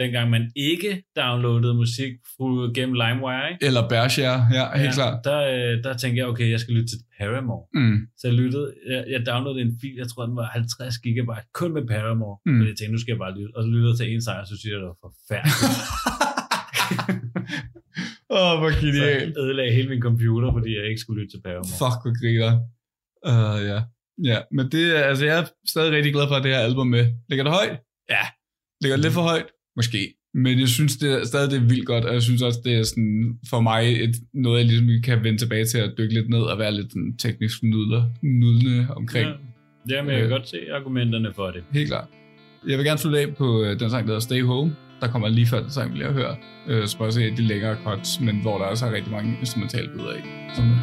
Dengang 0.00 0.30
man 0.30 0.52
ikke 0.56 1.02
downloadede 1.16 1.74
musik 1.74 2.12
gennem 2.76 2.94
LimeWire, 3.02 3.52
ikke? 3.52 3.66
Eller 3.66 3.88
Bershare, 3.88 4.40
ja, 4.56 4.64
helt 4.82 4.94
klart. 4.94 5.24
Der, 5.24 5.40
øh, 5.54 5.84
der 5.84 5.92
tænkte 5.96 6.18
jeg, 6.20 6.26
okay, 6.32 6.50
jeg 6.50 6.60
skal 6.60 6.74
lytte 6.74 6.88
til 6.92 6.98
Paramore. 7.18 7.64
Mm. 7.74 7.98
Så 8.18 8.22
jeg 8.28 8.34
lyttede, 8.42 8.66
jeg, 8.92 9.04
jeg 9.14 9.20
downloadede 9.26 9.62
en 9.68 9.74
fil, 9.80 9.94
jeg 10.02 10.08
tror 10.08 10.26
den 10.26 10.36
var 10.36 10.44
50 10.44 10.98
gigabyte, 10.98 11.46
kun 11.60 11.70
med 11.76 11.84
Paramore. 11.92 12.36
Mm. 12.38 12.52
Mm. 12.52 12.58
Fordi 12.58 12.68
jeg 12.70 12.76
tænkte, 12.78 12.92
nu 12.92 13.00
skal 13.00 13.12
jeg 13.14 13.20
bare 13.24 13.34
lytte. 13.38 13.52
Og 13.56 13.60
så 13.64 13.68
lyttede 13.74 13.90
jeg 13.92 13.98
til 13.98 14.06
en 14.14 14.22
sang, 14.26 14.38
og 14.42 14.46
så 14.50 14.54
synes 14.58 14.72
jeg, 14.72 14.80
det 14.82 14.88
var 14.92 14.98
forfærdeligt. 15.06 15.78
Åh, 18.36 18.46
oh, 18.46 18.54
hvor 18.60 18.70
så 18.70 18.78
genialt. 18.80 19.34
jeg 19.36 19.42
ødelagde 19.42 19.72
hele 19.78 19.88
min 19.94 20.02
computer, 20.08 20.48
fordi 20.56 20.70
jeg 20.78 20.84
ikke 20.90 21.00
skulle 21.04 21.18
lytte 21.20 21.32
til 21.34 21.40
Paramore. 21.46 21.76
Fuck, 21.82 21.98
hvor 22.02 22.14
griner. 22.20 22.52
Uh, 23.30 23.58
ja. 23.70 23.78
ja, 24.30 24.38
men 24.56 24.64
det 24.72 24.84
er, 24.98 25.02
altså 25.10 25.24
jeg 25.30 25.36
er 25.42 25.46
stadig 25.74 25.90
rigtig 25.96 26.12
glad 26.16 26.26
for, 26.28 26.34
at 26.34 26.44
det 26.44 26.50
her 26.54 26.62
album 26.68 26.86
med. 26.96 27.04
Ligger 27.30 27.44
det 27.44 27.52
højt? 27.52 27.76
Ja. 28.14 28.24
Ligger 28.82 28.96
det 28.96 29.04
lidt 29.04 29.16
for 29.18 29.26
højt? 29.32 29.48
Måske. 29.80 30.14
Men 30.34 30.60
jeg 30.60 30.68
synes 30.68 30.96
det 30.96 31.12
er, 31.12 31.24
stadig, 31.24 31.50
det 31.50 31.56
er 31.58 31.68
vildt 31.72 31.86
godt, 31.86 32.04
og 32.04 32.14
jeg 32.14 32.22
synes 32.22 32.42
også, 32.42 32.60
det 32.64 32.74
er 32.74 32.82
sådan, 32.82 33.38
for 33.50 33.60
mig 33.60 33.82
et, 34.04 34.14
noget, 34.34 34.58
jeg 34.58 34.66
ligesom 34.66 34.88
kan 35.04 35.24
vende 35.24 35.38
tilbage 35.38 35.64
til 35.64 35.78
at 35.78 35.90
dykke 35.98 36.14
lidt 36.14 36.28
ned 36.28 36.40
og 36.52 36.58
være 36.58 36.72
lidt 36.74 36.90
sådan, 36.92 37.16
teknisk 37.16 37.62
nudler, 37.62 38.02
nudlende 38.22 38.86
omkring. 38.96 39.26
Ja. 39.26 39.32
Ja. 39.90 39.96
Jamen, 39.96 40.10
jeg 40.10 40.18
kan 40.20 40.24
Øh. 40.30 40.30
godt 40.36 40.48
se 40.48 40.56
argumenterne 40.72 41.32
for 41.34 41.46
det. 41.50 41.62
Helt 41.72 41.88
klart. 41.88 42.08
Jeg 42.68 42.78
vil 42.78 42.86
gerne 42.86 42.98
slutte 42.98 43.20
af 43.20 43.34
på 43.36 43.62
øh, 43.64 43.80
den 43.80 43.90
sang, 43.90 44.02
der 44.06 44.12
hedder 44.12 44.20
Stay 44.20 44.42
Home. 44.42 44.76
Der 45.00 45.08
kommer 45.08 45.28
lige 45.28 45.46
før 45.46 45.60
den 45.60 45.70
sang, 45.70 45.92
vi 45.92 45.96
lige 45.98 46.06
har 46.06 46.12
hørt. 46.14 46.36
Øh, 46.68 46.86
så 46.86 46.96
også 47.00 47.20
de 47.36 47.42
længere 47.42 47.76
cuts, 47.84 48.20
men 48.20 48.36
hvor 48.42 48.58
der 48.58 48.64
også 48.64 48.86
er 48.86 48.92
rigtig 48.92 49.12
mange 49.12 49.36
instrumentale 49.40 49.88
bidder 49.88 50.14
i. 50.14 50.20
Sådan, 50.54 50.76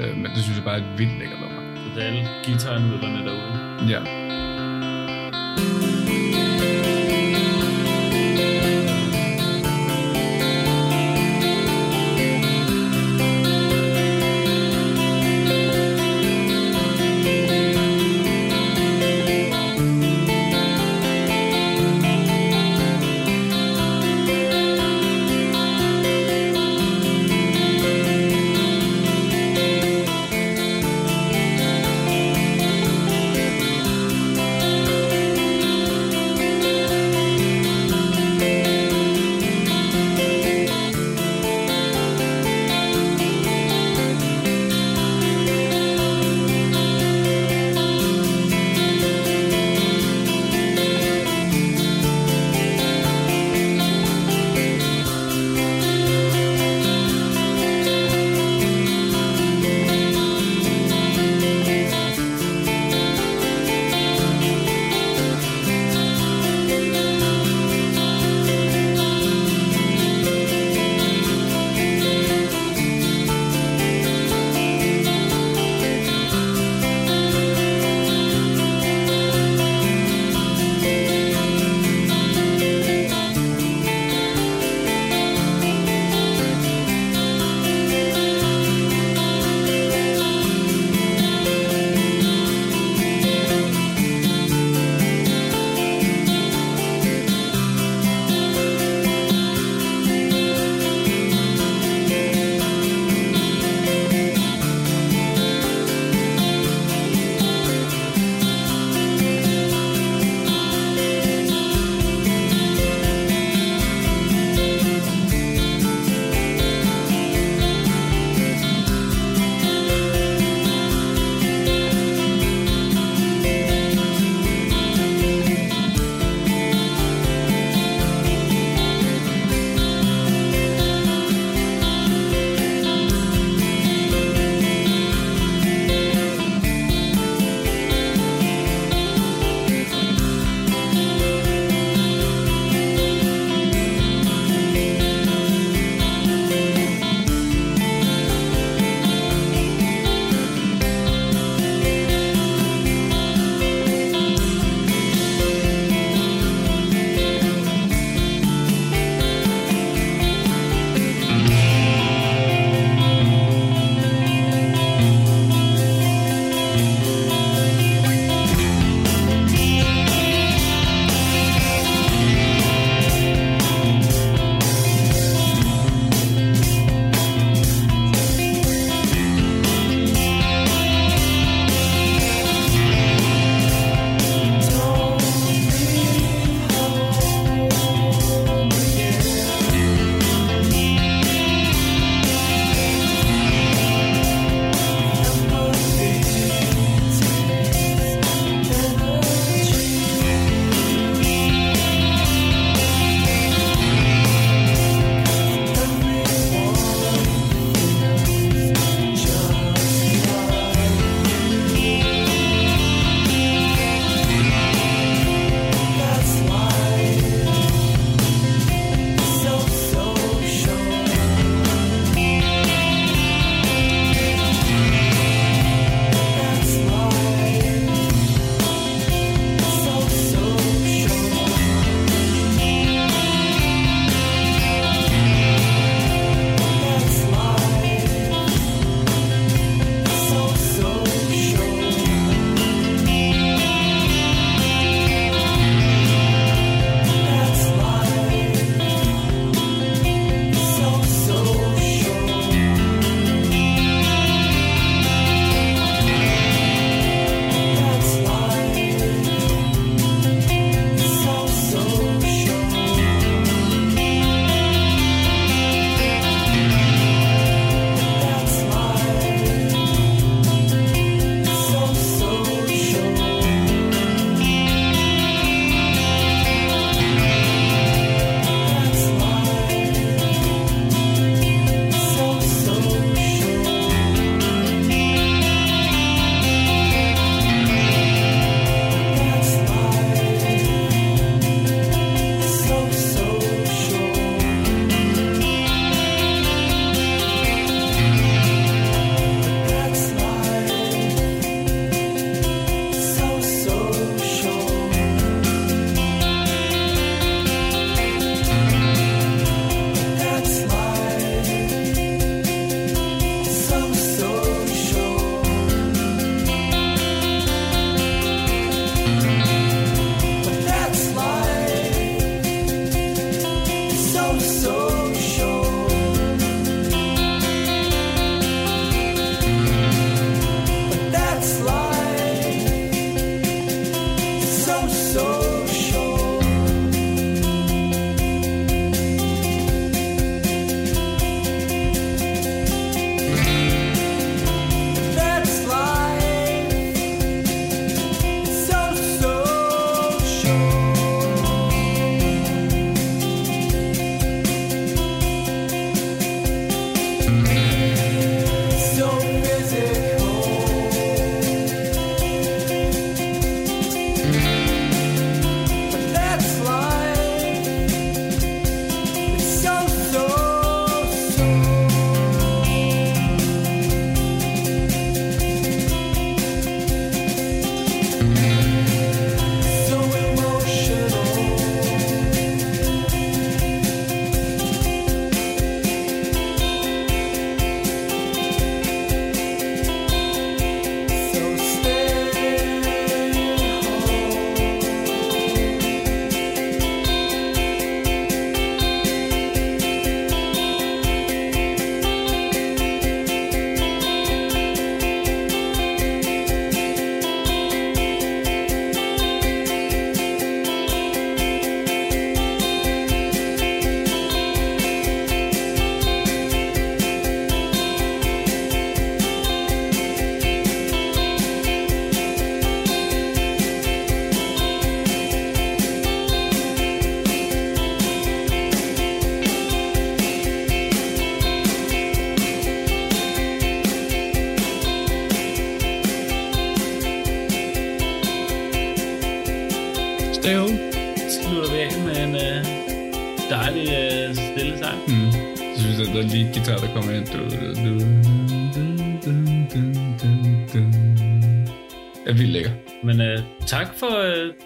øh, 0.00 0.16
men 0.16 0.26
det 0.34 0.38
synes 0.44 0.56
jeg 0.58 0.64
bare 0.64 0.78
er 0.78 0.82
et 0.92 0.98
vildt 0.98 1.18
lækkert 1.18 1.40
nummer. 1.40 1.60
Så 1.76 1.88
det 1.94 2.02
er 2.02 2.06
alle 2.08 2.22
guitarnudlerne 2.46 3.20
derude. 3.26 3.90
Ja. 3.94 4.00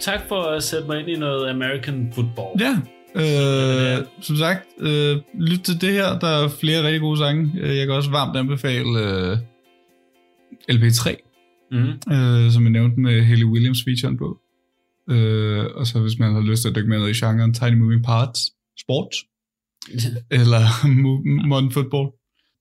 Tak 0.01 0.21
for 0.29 0.43
at 0.43 0.63
sætte 0.63 0.87
mig 0.87 1.01
ind 1.01 1.09
i 1.09 1.17
noget 1.17 1.51
American 1.51 2.13
football. 2.15 2.61
Ja, 2.61 2.75
øh, 3.15 4.07
som 4.21 4.37
sagt, 4.37 4.67
øh, 4.79 5.17
lyt 5.35 5.61
til 5.61 5.81
det 5.81 5.93
her. 5.93 6.19
Der 6.19 6.29
er 6.29 6.49
flere 6.49 6.83
rigtig 6.83 7.01
gode 7.01 7.19
sange. 7.19 7.53
Øh, 7.61 7.77
jeg 7.77 7.87
kan 7.87 7.95
også 7.95 8.11
varmt 8.11 8.37
anbefale 8.37 8.91
øh, 8.99 9.39
LP3, 10.71 11.17
mm. 11.71 12.13
øh, 12.15 12.51
som 12.51 12.63
jeg 12.63 12.73
nævnte 12.73 13.01
med 13.01 13.23
Haley 13.23 13.45
Williams 13.45 13.85
featuren 13.85 14.19
på. 14.19 14.39
Øh, 15.11 15.65
og 15.75 15.87
så 15.87 16.01
hvis 16.01 16.19
man 16.19 16.35
har 16.35 16.41
lyst 16.41 16.63
til 16.63 16.69
at 16.69 16.77
dykke 16.77 16.89
med 16.89 17.09
i 17.09 17.13
genren 17.13 17.55
Tiny 17.55 17.75
Moving 17.75 18.05
Parts, 18.05 18.41
sport, 18.81 19.15
eller 20.31 20.63
modern 21.49 21.71
football, 21.71 22.07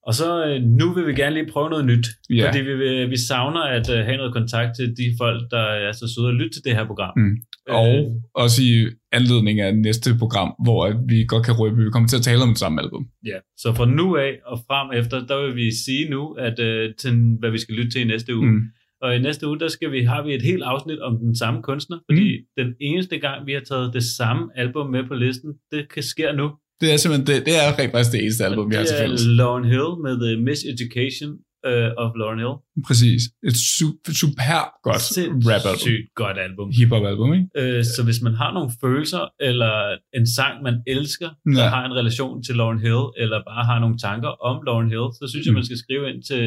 og 0.08 0.14
så 0.14 0.28
øh, 0.46 0.62
nu 0.62 0.86
vil 0.94 1.06
vi 1.06 1.14
gerne 1.14 1.34
lige 1.34 1.52
prøve 1.52 1.70
noget 1.70 1.84
nyt, 1.84 2.06
yeah. 2.30 2.48
fordi 2.48 2.60
vi, 2.64 3.06
vi 3.06 3.16
savner 3.28 3.62
at 3.76 3.86
uh, 3.88 3.94
have 4.08 4.16
noget 4.16 4.32
kontakt 4.32 4.70
til 4.76 4.88
de 5.00 5.06
folk, 5.18 5.40
der 5.50 5.64
er 5.86 5.92
så 5.92 6.06
søde 6.14 6.28
at 6.28 6.34
lytte 6.34 6.54
til 6.54 6.64
det 6.64 6.74
her 6.76 6.86
program. 6.86 7.12
Mm. 7.16 7.36
Og 7.68 7.94
øh, 7.96 8.04
også 8.34 8.62
i 8.62 8.72
anledning 9.12 9.60
af 9.60 9.76
næste 9.76 10.10
program, 10.18 10.50
hvor 10.64 10.82
vi 11.08 11.24
godt 11.28 11.44
kan 11.46 11.54
røbe, 11.60 11.76
at 11.80 11.84
vi 11.86 11.90
kommer 11.90 12.08
til 12.08 12.16
at 12.16 12.22
tale 12.22 12.42
om 12.42 12.48
det 12.48 12.58
samme 12.58 12.82
album. 12.82 13.06
Ja, 13.26 13.38
så 13.56 13.68
fra 13.76 13.86
nu 13.86 14.16
af 14.16 14.32
og 14.46 14.58
frem 14.68 14.98
efter, 15.00 15.26
der 15.26 15.46
vil 15.46 15.56
vi 15.56 15.70
sige 15.86 16.10
nu, 16.10 16.32
at 16.32 16.56
uh, 16.68 16.94
til, 17.00 17.12
hvad 17.40 17.50
vi 17.50 17.58
skal 17.58 17.74
lytte 17.74 17.90
til 17.90 18.00
i 18.00 18.04
næste 18.04 18.36
uge. 18.36 18.50
Mm. 18.50 18.60
Og 19.02 19.16
i 19.16 19.18
næste 19.18 19.46
uge, 19.48 19.58
der 19.60 19.68
skal 19.68 19.92
vi, 19.92 20.00
har 20.04 20.22
vi 20.22 20.34
et 20.34 20.42
helt 20.42 20.62
afsnit 20.62 21.00
om 21.00 21.18
den 21.18 21.36
samme 21.36 21.62
kunstner, 21.62 21.98
fordi 22.10 22.28
mm. 22.38 22.64
den 22.64 22.74
eneste 22.80 23.18
gang, 23.18 23.46
vi 23.46 23.52
har 23.52 23.60
taget 23.60 23.94
det 23.94 24.02
samme 24.02 24.44
album 24.54 24.90
med 24.90 25.04
på 25.08 25.14
listen, 25.14 25.50
det 25.72 25.92
kan 25.94 26.02
ske 26.02 26.32
nu. 26.32 26.50
Det 26.80 26.92
er 26.92 26.96
simpelthen 26.96 27.26
det, 27.30 27.46
det 27.46 27.54
er 27.62 27.78
rent 27.78 27.92
faktisk 27.92 28.12
det 28.12 28.20
eneste 28.24 28.44
album, 28.44 28.70
vi 28.70 28.74
har 28.76 28.84
til 28.84 28.96
fælles. 29.02 29.20
Lauren 29.40 29.64
Hill 29.72 29.90
med 30.04 30.14
The 30.24 30.32
Miseducation 30.46 31.30
uh, 31.70 31.90
of 32.02 32.10
Lauren 32.20 32.40
Hill. 32.42 32.56
Præcis. 32.88 33.22
Et 33.48 33.56
super, 33.78 34.12
super 34.22 34.42
godt 34.86 35.04
rap 35.50 35.64
album. 35.66 35.78
Sygt 35.88 36.08
godt 36.22 36.38
album. 36.46 36.66
Hip-hop 36.78 37.04
album, 37.12 37.30
ikke? 37.38 37.78
Uh, 37.78 37.84
så 37.94 38.00
hvis 38.08 38.20
man 38.26 38.34
har 38.42 38.50
nogle 38.56 38.70
følelser, 38.82 39.22
eller 39.48 39.72
en 40.18 40.26
sang, 40.36 40.54
man 40.68 40.76
elsker, 40.94 41.30
ja. 41.46 41.50
der 41.58 41.68
har 41.74 41.82
en 41.90 41.94
relation 42.00 42.42
til 42.46 42.54
Lauren 42.60 42.80
Hill, 42.86 43.02
eller 43.22 43.38
bare 43.50 43.64
har 43.70 43.78
nogle 43.84 43.96
tanker 44.06 44.32
om 44.50 44.56
Lauren 44.66 44.90
Hill, 44.94 45.08
så 45.18 45.24
synes 45.30 45.44
mm. 45.44 45.48
jeg, 45.48 45.54
man 45.60 45.64
skal 45.68 45.78
skrive 45.84 46.04
ind 46.10 46.20
til, 46.30 46.44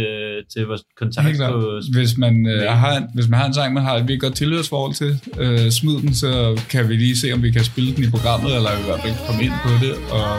til 0.54 0.62
vores 0.70 0.84
kontakt 1.02 1.38
på... 1.54 1.80
Hvis 1.98 2.12
man, 2.24 2.34
uh, 2.54 2.62
har 2.84 2.94
en, 3.00 3.06
hvis 3.16 3.28
man 3.32 3.38
har 3.40 3.48
en 3.48 3.54
sang, 3.54 3.70
man 3.74 3.84
har 3.84 3.96
et 3.96 4.02
virkelig 4.02 4.22
godt 4.28 4.36
tilhørsforhold 4.42 4.94
til, 5.02 5.12
uh, 5.44 5.70
smid 5.80 5.98
den, 6.06 6.14
så 6.24 6.32
kan 6.72 6.90
vi 6.90 6.94
lige 7.06 7.18
se, 7.24 7.28
om 7.36 7.44
vi 7.44 7.52
kan 7.52 7.64
spille 7.72 7.92
den 7.96 8.04
i 8.08 8.10
programmet, 8.16 8.52
eller 8.58 8.72
i 8.82 8.84
hvert 8.88 9.02
fald 9.04 9.16
komme 9.28 9.42
ind 9.48 9.56
på 9.66 9.72
det, 9.84 9.94
og 10.20 10.36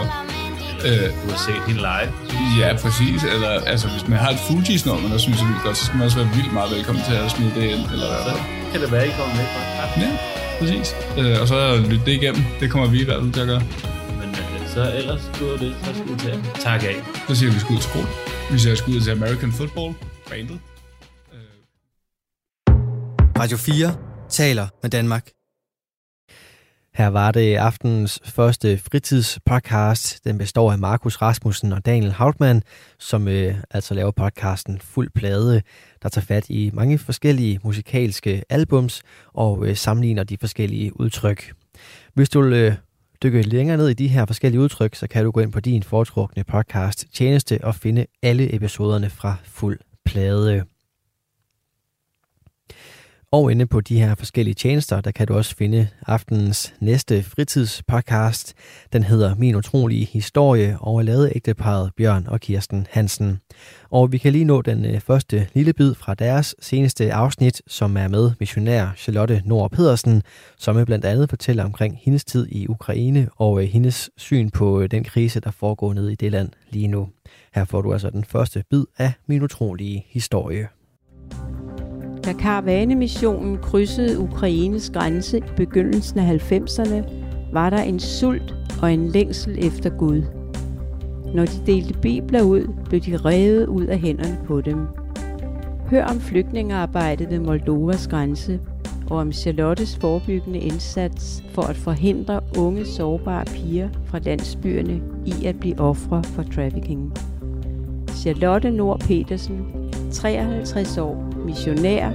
Øh, 0.88 1.06
du 1.22 1.26
har 1.34 1.40
set 1.46 1.62
hende 1.68 1.80
live? 1.88 2.08
Ja, 2.60 2.68
præcis. 2.84 3.20
Eller, 3.34 3.52
altså, 3.72 3.86
hvis 3.94 4.04
man 4.08 4.18
har 4.18 4.30
et 4.36 4.40
Fugees 4.46 4.86
nummer, 4.86 5.08
der 5.08 5.18
synes 5.18 5.38
jeg 5.40 5.46
vildt 5.48 5.62
godt, 5.66 5.76
så 5.76 5.84
skal 5.84 5.96
man 5.98 6.04
også 6.08 6.18
være 6.22 6.30
vildt 6.36 6.52
meget 6.58 6.70
velkommen 6.76 7.04
til 7.08 7.14
at 7.14 7.30
smide 7.30 7.52
det 7.58 7.64
ind. 7.74 7.82
Eller 7.94 8.08
så 8.28 8.34
kan 8.72 8.80
det 8.82 8.92
være, 8.92 9.04
I 9.08 9.12
kommer 9.18 9.34
med 9.40 9.46
på 9.54 9.58
Ja, 10.02 10.10
præcis. 10.60 10.88
Øh, 11.18 11.40
og 11.42 11.46
så 11.52 11.58
lytte 11.90 12.04
det 12.08 12.14
igennem. 12.20 12.42
Det 12.60 12.70
kommer 12.70 12.88
vi 12.94 12.98
i 13.00 13.04
hvert 13.04 13.20
fald 13.22 13.32
til 13.32 13.40
at 13.40 13.46
gøre. 13.46 13.62
Men 14.20 14.28
øh, 14.42 14.68
så 14.74 14.82
ellers 15.00 15.22
skulle 15.34 15.58
det, 15.64 15.72
så 15.84 15.90
skulle 15.98 16.18
til 16.18 16.34
tak 16.60 16.82
af. 16.90 16.96
Så 17.28 17.34
siger 17.34 17.52
vi 17.52 17.58
skud 17.58 17.76
til 17.76 17.84
sport. 17.90 18.08
Vi 18.52 18.58
siger 18.58 18.74
skud 18.74 19.00
til 19.00 19.10
American 19.10 19.52
Football. 19.52 19.94
Bandet. 20.30 20.58
Radio 23.38 23.56
4 23.56 23.96
taler 24.28 24.66
med 24.82 24.90
Danmark. 24.90 25.24
Her 26.94 27.06
var 27.06 27.30
det 27.30 27.56
aftenens 27.56 28.20
første 28.24 28.78
fritidspodcast. 28.78 30.24
Den 30.24 30.38
består 30.38 30.72
af 30.72 30.78
Markus 30.78 31.16
Rasmussen 31.22 31.72
og 31.72 31.86
Daniel 31.86 32.12
Hautmann, 32.12 32.62
som 32.98 33.28
øh, 33.28 33.54
altså 33.70 33.94
laver 33.94 34.10
podcasten 34.10 34.78
Fuld 34.80 35.10
Plade, 35.14 35.62
der 36.02 36.08
tager 36.08 36.24
fat 36.24 36.50
i 36.50 36.70
mange 36.74 36.98
forskellige 36.98 37.60
musikalske 37.64 38.42
albums 38.50 39.02
og 39.32 39.66
øh, 39.66 39.76
sammenligner 39.76 40.24
de 40.24 40.38
forskellige 40.40 41.00
udtryk. 41.00 41.52
Hvis 42.14 42.28
du 42.28 42.42
vil 42.42 42.52
øh, 42.52 42.74
dykke 43.22 43.42
længere 43.42 43.76
ned 43.76 43.88
i 43.88 43.94
de 43.94 44.08
her 44.08 44.26
forskellige 44.26 44.60
udtryk, 44.60 44.94
så 44.94 45.06
kan 45.06 45.24
du 45.24 45.30
gå 45.30 45.40
ind 45.40 45.52
på 45.52 45.60
din 45.60 45.82
foretrukne 45.82 46.44
podcast 46.44 47.06
tjeneste 47.12 47.58
og 47.62 47.74
finde 47.74 48.06
alle 48.22 48.54
episoderne 48.54 49.10
fra 49.10 49.36
Fuld 49.44 49.78
Plade. 50.04 50.71
Og 53.32 53.52
inde 53.52 53.66
på 53.66 53.80
de 53.80 53.98
her 53.98 54.14
forskellige 54.14 54.54
tjenester, 54.54 55.00
der 55.00 55.10
kan 55.10 55.26
du 55.26 55.34
også 55.34 55.56
finde 55.56 55.88
aftenens 56.06 56.74
næste 56.80 57.22
fritidspodcast. 57.22 58.54
Den 58.92 59.02
hedder 59.02 59.34
Min 59.34 59.54
utrolige 59.54 60.04
historie 60.04 60.76
og 60.80 60.98
er 60.98 61.02
lavet 61.02 61.32
ægteparet 61.34 61.90
Bjørn 61.96 62.26
og 62.26 62.40
Kirsten 62.40 62.86
Hansen. 62.90 63.40
Og 63.90 64.12
vi 64.12 64.18
kan 64.18 64.32
lige 64.32 64.44
nå 64.44 64.62
den 64.62 64.84
øh, 64.84 65.00
første 65.00 65.48
lille 65.54 65.72
bid 65.72 65.94
fra 65.94 66.14
deres 66.14 66.54
seneste 66.60 67.12
afsnit, 67.12 67.62
som 67.66 67.96
er 67.96 68.08
med 68.08 68.30
missionær 68.40 68.92
Charlotte 68.96 69.42
Nord 69.44 69.70
Pedersen, 69.70 70.22
som 70.58 70.84
blandt 70.84 71.04
andet 71.04 71.28
fortæller 71.28 71.64
omkring 71.64 71.98
hendes 72.02 72.24
tid 72.24 72.48
i 72.50 72.66
Ukraine 72.68 73.28
og 73.36 73.62
øh, 73.62 73.68
hendes 73.68 74.10
syn 74.16 74.50
på 74.50 74.80
øh, 74.80 74.90
den 74.90 75.04
krise, 75.04 75.40
der 75.40 75.50
foregår 75.50 75.94
nede 75.94 76.12
i 76.12 76.16
det 76.16 76.32
land 76.32 76.48
lige 76.70 76.88
nu. 76.88 77.08
Her 77.54 77.64
får 77.64 77.82
du 77.82 77.92
altså 77.92 78.10
den 78.10 78.24
første 78.24 78.64
bid 78.70 78.84
af 78.98 79.12
Min 79.26 79.42
utrolige 79.42 80.06
historie. 80.08 80.68
Da 82.24 82.32
karavanemissionen 82.32 83.58
krydsede 83.58 84.18
Ukraines 84.18 84.90
grænse 84.90 85.38
i 85.38 85.42
begyndelsen 85.56 86.18
af 86.18 86.52
90'erne, 86.52 87.10
var 87.52 87.70
der 87.70 87.82
en 87.82 88.00
sult 88.00 88.54
og 88.82 88.92
en 88.92 89.08
længsel 89.08 89.66
efter 89.66 89.90
Gud. 89.90 90.22
Når 91.34 91.44
de 91.44 91.66
delte 91.66 91.94
bibler 91.94 92.42
ud, 92.42 92.68
blev 92.88 93.00
de 93.00 93.16
revet 93.16 93.66
ud 93.66 93.84
af 93.84 93.98
hænderne 93.98 94.38
på 94.46 94.60
dem. 94.60 94.86
Hør 95.90 96.04
om 96.04 96.20
flygtningearbejdet 96.20 97.30
ved 97.30 97.38
Moldovas 97.38 98.08
grænse 98.08 98.60
og 99.10 99.18
om 99.18 99.32
Charlottes 99.32 99.96
forebyggende 99.96 100.58
indsats 100.58 101.44
for 101.50 101.62
at 101.62 101.76
forhindre 101.76 102.40
unge 102.58 102.84
sårbare 102.86 103.44
piger 103.44 103.88
fra 104.04 104.18
landsbyerne 104.18 105.02
i 105.26 105.46
at 105.46 105.60
blive 105.60 105.80
ofre 105.80 106.22
for 106.22 106.42
trafficking. 106.42 107.12
Charlotte 108.08 108.70
Nord 108.70 109.00
Petersen, 109.00 109.91
53 110.12 110.98
år, 110.98 111.44
missionær, 111.46 112.10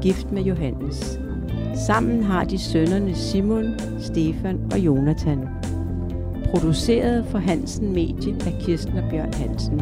gift 0.00 0.32
med 0.32 0.42
Johannes. 0.42 1.18
Sammen 1.86 2.22
har 2.22 2.44
de 2.44 2.58
sønnerne 2.58 3.14
Simon, 3.14 3.74
Stefan 4.00 4.60
og 4.72 4.78
Jonathan. 4.78 5.48
Produceret 6.44 7.24
for 7.30 7.38
Hansen 7.38 7.92
Medie 7.92 8.34
af 8.46 8.58
Kirsten 8.60 8.96
og 8.96 9.04
Bjørn 9.10 9.34
Hansen. 9.34 9.80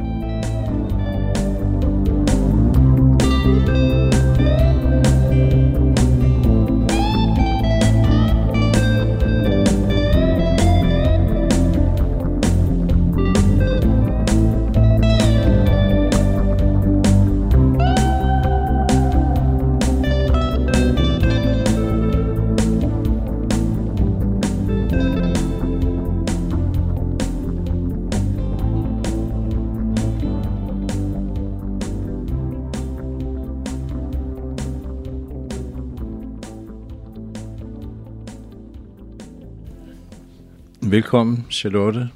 Velkommen, 41.01 41.47
Charlotte, 41.51 42.09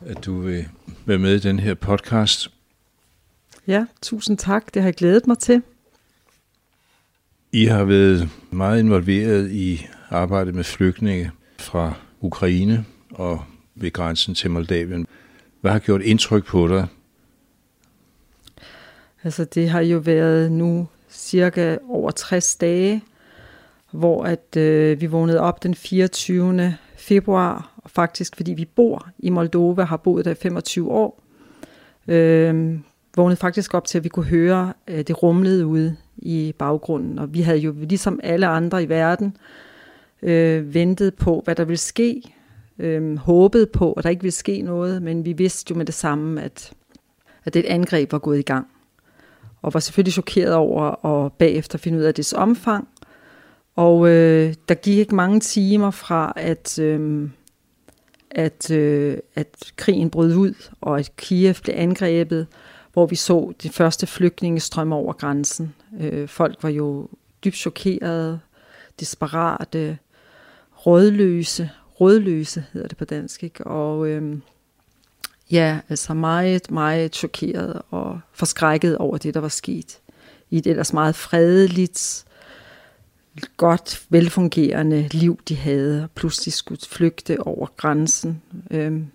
at 0.00 0.24
du 0.24 0.40
vil 0.40 0.68
være 1.06 1.18
med 1.18 1.34
i 1.34 1.38
den 1.38 1.58
her 1.58 1.74
podcast. 1.74 2.50
Ja, 3.66 3.86
tusind 4.02 4.38
tak. 4.38 4.74
Det 4.74 4.82
har 4.82 4.86
jeg 4.86 4.94
glædet 4.94 5.26
mig 5.26 5.38
til. 5.38 5.62
I 7.52 7.64
har 7.64 7.84
været 7.84 8.28
meget 8.50 8.80
involveret 8.80 9.50
i 9.50 9.86
arbejdet 10.10 10.54
med 10.54 10.64
flygtninge 10.64 11.30
fra 11.58 11.92
Ukraine 12.20 12.84
og 13.10 13.44
ved 13.74 13.92
grænsen 13.92 14.34
til 14.34 14.50
Moldavien. 14.50 15.06
Hvad 15.60 15.72
har 15.72 15.78
gjort 15.78 16.02
indtryk 16.02 16.46
på 16.46 16.68
dig? 16.68 16.86
Altså, 19.24 19.44
det 19.44 19.70
har 19.70 19.80
jo 19.80 19.98
været 19.98 20.52
nu 20.52 20.88
cirka 21.10 21.76
over 21.88 22.10
60 22.10 22.56
dage, 22.56 23.02
hvor 23.90 24.24
at 24.24 24.56
øh, 24.56 25.00
vi 25.00 25.06
vågnede 25.06 25.40
op 25.40 25.62
den 25.62 25.74
24 25.74 26.54
februar, 27.08 27.72
og 27.76 27.90
faktisk 27.90 28.36
fordi 28.36 28.52
vi 28.52 28.64
bor 28.64 29.08
i 29.18 29.30
Moldova, 29.30 29.82
har 29.82 29.96
boet 29.96 30.24
der 30.24 30.30
i 30.30 30.34
25 30.34 30.90
år, 30.90 31.22
øh, 32.08 32.78
vågnede 33.16 33.36
faktisk 33.36 33.74
op 33.74 33.86
til, 33.86 33.98
at 33.98 34.04
vi 34.04 34.08
kunne 34.08 34.26
høre, 34.26 34.72
at 34.86 35.08
det 35.08 35.22
rumlede 35.22 35.66
ude 35.66 35.96
i 36.16 36.54
baggrunden. 36.58 37.18
Og 37.18 37.34
vi 37.34 37.40
havde 37.40 37.58
jo 37.58 37.74
ligesom 37.78 38.20
alle 38.22 38.46
andre 38.46 38.82
i 38.82 38.88
verden 38.88 39.36
øh, 40.22 40.74
ventet 40.74 41.14
på, 41.14 41.42
hvad 41.44 41.54
der 41.54 41.64
ville 41.64 41.78
ske, 41.78 42.22
øh, 42.78 43.16
håbet 43.16 43.70
på, 43.70 43.92
at 43.92 44.04
der 44.04 44.10
ikke 44.10 44.22
ville 44.22 44.32
ske 44.32 44.62
noget, 44.62 45.02
men 45.02 45.24
vi 45.24 45.32
vidste 45.32 45.70
jo 45.70 45.76
med 45.76 45.86
det 45.86 45.94
samme, 45.94 46.42
at, 46.42 46.72
at 47.44 47.54
det 47.54 47.60
et 47.60 47.68
angreb 47.68 48.12
var 48.12 48.18
gået 48.18 48.38
i 48.38 48.42
gang. 48.42 48.66
Og 49.62 49.74
var 49.74 49.80
selvfølgelig 49.80 50.12
chokeret 50.12 50.54
over 50.54 51.06
at 51.06 51.32
bagefter 51.32 51.78
finde 51.78 51.98
ud 51.98 52.02
af 52.02 52.14
dets 52.14 52.32
omfang, 52.32 52.88
og 53.78 54.08
øh, 54.08 54.54
der 54.68 54.74
gik 54.74 54.98
ikke 54.98 55.14
mange 55.14 55.40
timer 55.40 55.90
fra, 55.90 56.32
at, 56.36 56.78
øh, 56.78 57.30
at, 58.30 58.70
øh, 58.70 59.18
at 59.34 59.72
krigen 59.76 60.10
brød 60.10 60.34
ud, 60.34 60.54
og 60.80 60.98
at 60.98 61.16
Kiev 61.16 61.54
blev 61.62 61.74
angrebet, 61.78 62.46
hvor 62.92 63.06
vi 63.06 63.16
så 63.16 63.52
de 63.62 63.68
første 63.68 64.06
flygtninge 64.06 64.60
strømme 64.60 64.94
over 64.94 65.12
grænsen. 65.12 65.74
Øh, 66.00 66.28
folk 66.28 66.62
var 66.62 66.68
jo 66.68 67.08
dybt 67.44 67.56
chokerede, 67.56 68.40
desperate, 69.00 69.98
rådløse. 70.86 71.70
Rådløse 72.00 72.64
hedder 72.72 72.88
det 72.88 72.96
på 72.96 73.04
dansk, 73.04 73.44
ikke? 73.44 73.64
Og 73.64 74.08
øh, 74.08 74.38
ja, 75.50 75.80
altså 75.88 76.14
meget, 76.14 76.70
meget 76.70 77.14
chokeret 77.14 77.82
og 77.90 78.20
forskrækket 78.32 78.98
over 78.98 79.18
det, 79.18 79.34
der 79.34 79.40
var 79.40 79.48
sket 79.48 79.98
i 80.50 80.58
et 80.58 80.66
ellers 80.66 80.92
meget 80.92 81.14
fredeligt, 81.14 82.24
godt, 83.56 84.06
velfungerende 84.08 85.08
liv, 85.10 85.38
de 85.48 85.56
havde, 85.56 86.02
og 86.02 86.10
pludselig 86.10 86.52
skulle 86.52 86.80
flygte 86.90 87.46
over 87.46 87.66
grænsen. 87.76 88.42
Øhm, 88.70 89.06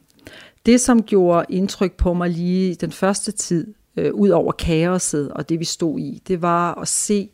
det, 0.66 0.82
som 0.82 1.04
gjorde 1.04 1.46
indtryk 1.50 1.94
på 1.94 2.14
mig 2.14 2.30
lige 2.30 2.76
den 2.76 2.92
første 2.92 3.32
tid, 3.32 3.74
øh, 3.98 4.14
ud 4.14 4.30
over 4.30 4.52
kaoset 4.52 5.32
og 5.32 5.50
det, 5.50 5.60
vi 5.60 5.66
stod 5.66 6.00
i, 6.00 6.22
det 6.28 6.42
var 6.42 6.74
at 6.74 6.88
se, 6.88 7.30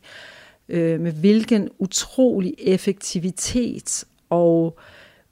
øh, 0.70 1.00
med 1.00 1.12
hvilken 1.12 1.70
utrolig 1.80 2.54
effektivitet 2.58 4.04
og 4.30 4.80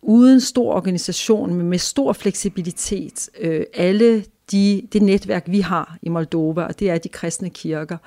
uden 0.01 0.41
stor 0.41 0.73
organisation, 0.73 1.53
men 1.53 1.69
med 1.69 1.77
stor 1.77 2.13
fleksibilitet, 2.13 3.29
øh, 3.39 3.65
alle 3.73 4.25
de, 4.51 4.87
det 4.93 5.01
netværk, 5.01 5.43
vi 5.47 5.59
har 5.59 5.97
i 6.01 6.09
Moldova, 6.09 6.63
og 6.63 6.79
det 6.79 6.89
er 6.89 6.97
de 6.97 7.09
kristne 7.09 7.49
kirker, 7.49 7.97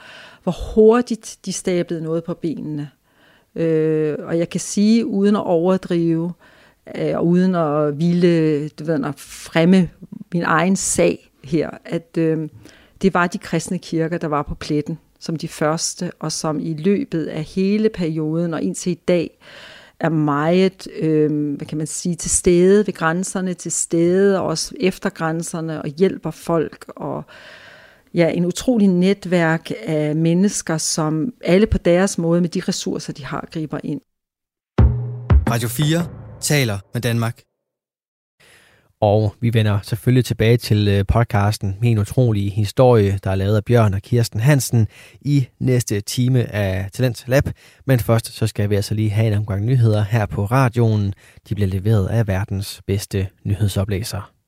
hvor 0.43 0.75
hurtigt 0.75 1.39
de 1.45 1.53
stablede 1.53 2.03
noget 2.03 2.25
på 2.25 2.35
benene. 2.35 2.91
Øh, 3.55 4.17
og 4.19 4.39
jeg 4.39 4.49
kan 4.49 4.61
sige, 4.61 5.07
uden 5.07 5.37
at 5.37 5.45
overdrive, 5.45 6.33
øh, 6.97 7.17
og 7.17 7.27
uden 7.27 7.55
at 7.55 7.99
ville 7.99 8.69
du 8.69 8.85
ved, 8.85 9.05
at 9.05 9.15
fremme 9.17 9.91
min 10.33 10.43
egen 10.43 10.77
sag 10.77 11.31
her, 11.45 11.71
at 11.85 12.17
øh, 12.19 12.49
det 13.03 13.15
var 13.15 13.27
de 13.27 13.39
kristne 13.39 13.79
kirker, 13.79 14.19
der 14.19 14.29
var 14.29 14.43
på 14.43 14.55
pletten 14.55 14.99
som 15.21 15.37
de 15.37 15.49
første, 15.49 16.11
og 16.19 16.33
som 16.33 16.61
i 16.61 16.75
løbet 16.75 17.27
af 17.27 17.43
hele 17.43 17.89
perioden 17.89 18.55
og 18.55 18.63
indtil 18.63 18.93
i 18.93 19.01
dag 19.09 19.39
er 20.01 20.09
meget, 20.09 20.89
øh, 21.01 21.57
hvad 21.57 21.67
kan 21.67 21.79
man 21.79 21.87
sige, 21.87 22.15
til 22.15 22.31
stede 22.31 22.87
ved 22.87 22.95
grænserne, 22.95 23.55
til 23.55 23.73
stede 23.73 24.41
også 24.41 24.75
efter 24.81 25.11
grænserne 25.11 25.83
og 25.83 25.89
hjælper 25.89 26.31
folk 26.31 26.85
og 26.97 27.25
ja, 28.15 28.31
en 28.31 28.45
utrolig 28.45 28.89
netværk 28.89 29.71
af 29.87 30.17
mennesker, 30.17 30.79
som 30.79 31.33
alle 31.45 31.67
på 31.67 31.79
deres 31.79 32.19
måde 32.19 32.41
med 32.41 32.49
de 32.49 32.61
ressourcer, 32.69 33.13
de 33.13 33.25
har, 33.25 33.49
griber 33.53 33.79
ind. 33.85 34.01
Radio 35.51 35.69
4 35.69 36.07
taler 36.41 36.79
med 36.95 37.01
Danmark. 37.01 37.43
Og 39.03 39.35
vi 39.41 39.55
vender 39.55 39.79
selvfølgelig 39.83 40.25
tilbage 40.25 40.57
til 40.57 40.89
øh, 40.89 41.05
podcasten 41.09 41.77
Min 41.81 41.99
utrolige 41.99 42.51
historie, 42.51 43.19
der 43.25 43.31
er 43.31 43.35
lavet 43.35 43.57
af 43.57 43.65
Bjørn 43.65 43.95
og 43.95 44.03
Kirsten 44.03 44.41
Hansen 44.41 44.87
i 45.21 45.49
næste 45.61 46.01
time 46.01 46.55
af 46.55 46.91
Talent 46.93 47.25
Lab. 47.27 47.45
Men 47.87 47.99
først 47.99 48.33
så 48.33 48.47
skal 48.47 48.71
vi 48.71 48.75
altså 48.75 48.95
lige 48.95 49.11
have 49.11 49.27
en 49.27 49.39
omgang 49.39 49.65
nyheder 49.65 50.03
her 50.03 50.27
på 50.27 50.45
radioen. 50.45 51.15
De 51.49 51.55
bliver 51.55 51.69
leveret 51.69 52.07
af 52.07 52.27
verdens 52.27 52.83
bedste 52.87 53.29
nyhedsoplæser. 53.45 54.39